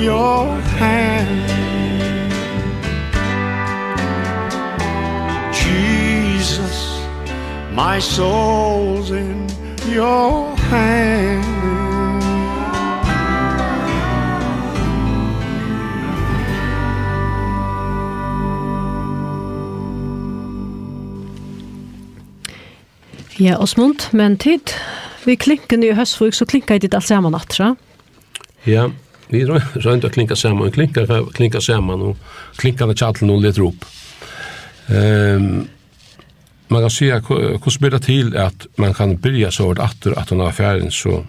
[0.03, 0.43] your
[0.79, 1.47] hand
[5.63, 6.77] Jesus
[7.71, 9.47] my soul's in
[9.87, 11.45] your hand
[23.39, 24.71] Ja, Osmund, men tid,
[25.25, 27.73] vi klinken i høstfug, så klinker jeg dit alt sammen atra.
[28.65, 28.87] Ja,
[29.29, 31.05] vi røynt å klinka saman, klinka,
[31.35, 33.85] klinka saman, og klinka det tjallen noen litt rop.
[34.89, 35.67] Um,
[36.69, 40.29] man kan se hvordan blir det til at man kan byrja så vart atter at
[40.33, 41.21] han har affæren så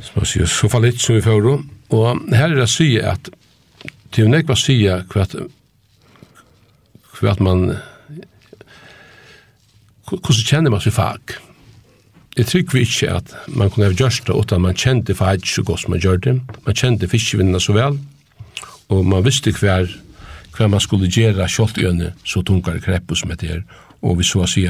[0.00, 1.44] som man sier, så fallit som vi får
[1.90, 3.28] og her er det å si at
[4.10, 5.26] til hun ikke var si man hva
[7.34, 7.58] at man
[10.10, 11.36] hvordan kjenner man seg fag
[12.40, 15.62] jeg trykker ikke at man kunne ha gjort det, uten at man kjente for så
[15.62, 16.34] godt som man gjør det.
[16.64, 17.98] Man kjente fiskevinnene så vel,
[18.88, 19.90] og man visste hver,
[20.56, 23.60] hver man skulle gjøre kjølt øynene så tungere krepper som det er,
[24.00, 24.64] og vi så å si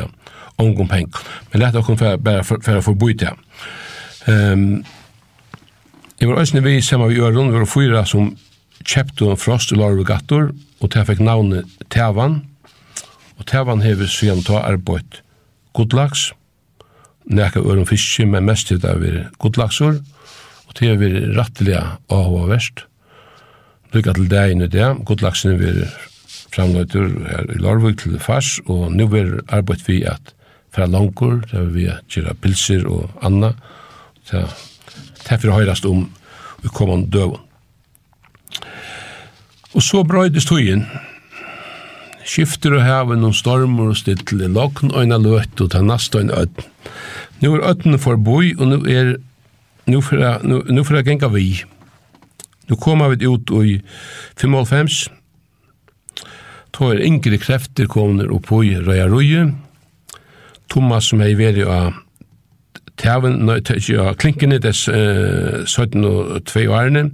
[0.61, 1.07] omgå peng.
[1.53, 3.31] Men lett dere for, bare for, for å få bo det.
[4.27, 4.83] Um,
[6.21, 8.35] jeg var også vi sammen med Øron, vi var fyra som
[8.85, 10.51] kjøpte en frost i Larvegator,
[10.81, 12.43] og til jeg fikk navnet Tavan,
[13.39, 15.23] og Tavan hever siden ta arbeid
[15.73, 16.33] Godlaks,
[17.31, 20.01] nekka øren fiske, men mest til det er godlaksor,
[20.67, 22.85] og til det er rettelig av og verst.
[23.95, 25.95] Lykka til deg inn i det, godlaksen er
[26.51, 30.35] framløyter her i Lorvig til fars, og nu er arbeid vi at
[30.75, 33.53] fra langkor, der vi gjør pilser og anna,
[34.31, 34.45] det
[35.31, 36.05] er for høyrast om
[36.63, 37.41] vi kommer døven.
[39.75, 40.87] Og så brøydes tøyen,
[42.31, 46.27] Skifter og haven noen stormer og stille, lokken og en løt og ta nast og
[46.29, 46.69] en ødn.
[47.43, 49.17] Nå er ødn for boi, og nå er
[49.91, 51.65] nå for nu, genga vi.
[52.69, 53.81] Nu koma vi ut i
[54.39, 55.09] 55.
[56.71, 59.49] Tå er yngre krefter kommer opp i Røya Røye.
[60.71, 61.97] Thomas som hei veri av
[63.01, 67.09] Tjaven, nei, ikke klinkene, des eh, 17 og 2 årene.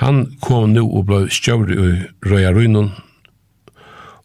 [0.00, 1.96] Han kom nu og ble stjøvrig i
[2.30, 2.92] Røya Røynen,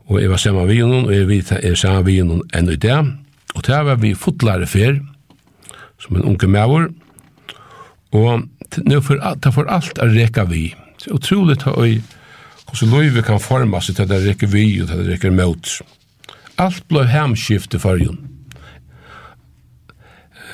[0.08, 2.41] og jeg var sammen med henne, og jeg vet at jeg er sammen med henne
[2.55, 2.99] enn i det.
[3.55, 5.01] Og det var vi fotlare fer,
[5.99, 6.88] som en unge maver,
[8.16, 10.70] og det får, det får alt å reka vi.
[10.97, 12.01] Det er utrolig at jeg,
[12.70, 15.36] hvordan løyve kan forma seg til at det reker vi og til at det reker
[15.36, 15.76] mot.
[16.58, 18.18] Alt ble hemskift i fargen.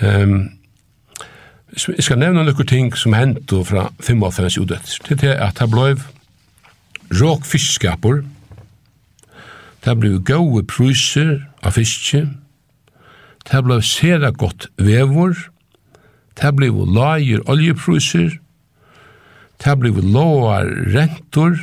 [0.02, 0.52] Um,
[1.74, 4.82] jeg skal nevne noen ting som hendte fra 55 udet.
[5.10, 5.94] Det er at det ble
[7.14, 8.22] råk fiskskaper,
[9.84, 12.24] Det ble gode pruser av fiske.
[13.44, 15.36] Det ble sera godt vevor.
[16.40, 18.40] Det ble lager oljepruser.
[19.64, 21.60] Det ble låar rentor.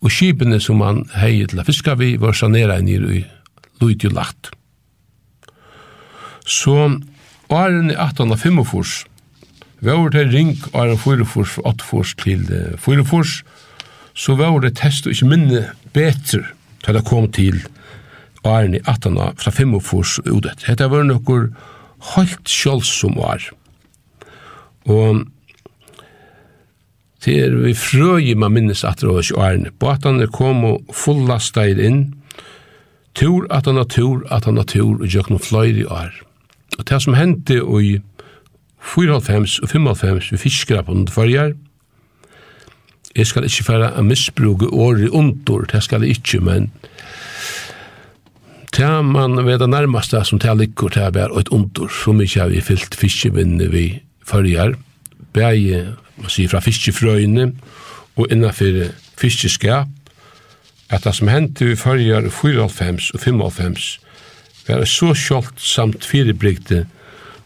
[0.00, 3.24] Og skipene som man heier til å fiske vi var sanera nere i
[3.80, 4.52] Luit og Lagt.
[6.44, 6.76] Så
[7.48, 9.08] åren i 1845
[9.80, 12.44] var det ring åren 4 fors, 8 fors til
[12.76, 13.42] 4 fors,
[14.12, 15.62] så var det test og ikke minne
[15.96, 16.44] bedre
[16.84, 17.60] til det kom til
[18.44, 20.64] åren i 18 fra 45 udet.
[20.66, 21.50] Hetta var nokkur
[22.14, 23.44] helt sjálfsum var.
[24.88, 25.26] Og
[27.24, 29.74] det er vi frøy man minnes at det var ikke årene.
[29.76, 32.14] Båtene kom og fulla inn.
[33.14, 36.14] Tur at han har tur, at han har tur, og gjør noen fløyre i år.
[36.78, 38.00] Og det som hendte i
[38.80, 41.52] 94 og 95 vi fiskere på noen førjer,
[43.16, 46.70] jeg skal ikke fære å misbruke året under, det skal jeg ikke, men
[48.76, 52.38] det man vet det nærmeste som det ligger, det er bare et under, så mye
[52.38, 53.88] har vi fyllt fiskevinne vi
[54.26, 54.76] følger,
[55.30, 57.52] Begge, man sier, fra fiskefrøyene
[58.18, 58.88] og innenfor
[59.20, 59.86] fiskeskap,
[60.90, 64.00] at det som hendte vi følger 94 og 95,
[64.66, 66.84] var så kjolt samt firebrygte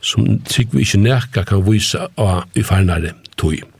[0.05, 3.74] som Trygve ikke nærka kan vise av i farnare tog.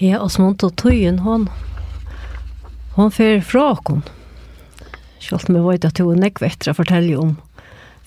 [0.00, 1.48] Ja, og som hun tog tøyen, hun,
[2.96, 4.02] hun fer fra henne.
[5.18, 7.34] Selv om jeg vet at hun er nekve etter å fortelle om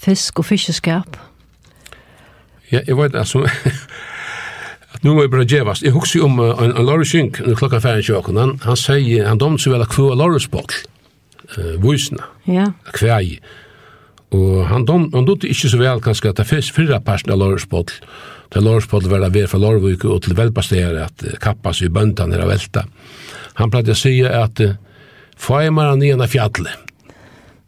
[0.02, 1.20] fisk og fiskeskap.
[2.72, 3.44] Ja, jeg vet altså,
[4.94, 5.84] at nå må jeg bare djevast.
[5.84, 9.42] Jeg husker om uh, en, en Lars Jynk, klokka færen kjøkken, han, han sier, han
[9.42, 10.72] domte seg vel at kvå Lars Boll,
[11.58, 12.72] uh, vysna, ja.
[12.96, 13.42] kvei.
[14.32, 17.68] Og han, dom, han domte ikke så vel kanskje at det fyrra parten av Lars
[17.68, 17.92] Boll,
[18.52, 22.48] til Lorspål var det fra Lorvik og til velbastere at kappa kappas i bøndene er
[22.50, 22.84] velta.
[23.60, 24.60] Han pleide å si at
[25.40, 26.90] får man han igjen av fjallet,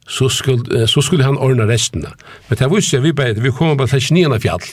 [0.07, 2.03] så skulle, så skulle han ordna resten.
[2.49, 4.65] Men det visste jeg, vi, bare, vi kommer bare til igjen av fjall.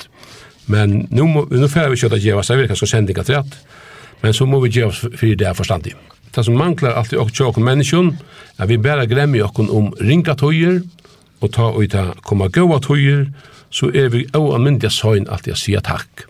[0.71, 3.27] Men nu, må, nu får vi ikke at gjøre, så vi kan skal sende ikke
[3.27, 3.43] til
[4.23, 5.95] Men så må vi gjøre for det er forstandig.
[6.35, 8.13] Det som manglar alltid og tjokken menneskjon,
[8.59, 10.83] er vi bare glemmer jokken om ringa tøyer,
[11.41, 13.31] og ta og ta koma gåa tøyer,
[13.71, 16.25] så er vi også myndig søgn alltid å si takk.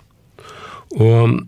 [1.01, 1.38] Og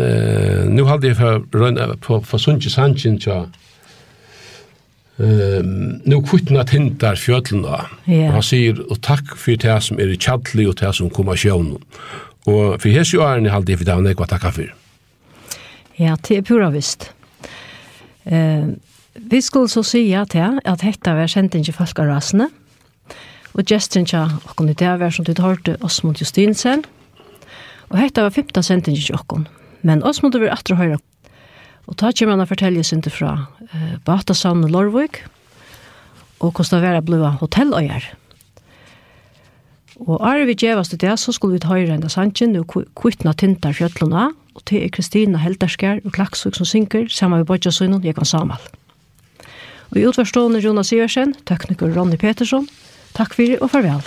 [0.00, 3.44] eh, nå hadde jeg for rønne på, på Sundsje Sanchen til
[5.20, 7.82] eh, nu kvittna tintar fjøtlene.
[8.08, 8.32] Yeah.
[8.36, 11.74] Han sier, og takk for det som er kjadlig og det som kommer sjøvn.
[12.48, 14.72] Og for hese årene hadde jeg for det han ikke takka for.
[16.00, 17.10] Ja, det er pura visst.
[18.24, 18.72] Eh,
[19.12, 22.24] vi skulle så si at, ja, at hekta var kjent ikke folk av.
[22.32, 22.61] Mm
[23.52, 26.86] Og gesten tja okkon i det var som du hørte Osmond Justinsen.
[27.92, 29.46] Og hetta var 15 sending i okkon.
[29.82, 30.98] Men Osmond var atre høyre.
[31.90, 33.34] Og ta kjem han å fortelle sin til fra
[33.68, 35.24] eh, Batasand og Lorvik.
[36.40, 38.06] Og hvordan det var å bli hotelløyer.
[40.02, 43.34] Og er vi djevast til det, så skulle vi ta høyre enda sannsyn og kvittna
[43.38, 44.30] tintar fjøtlene.
[44.56, 48.64] Og til er Kristina Helderskjær og Klaksvik som synker, sammen med Bodja jeg Jekan Samal.
[49.92, 52.66] Og i utverstående Jonas Iversen, tekniker Ronny Petersson,
[53.12, 54.02] Takk fyrir og farvel.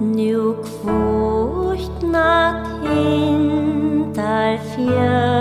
[0.00, 2.32] Nu kvotna
[2.82, 5.33] tindar fjör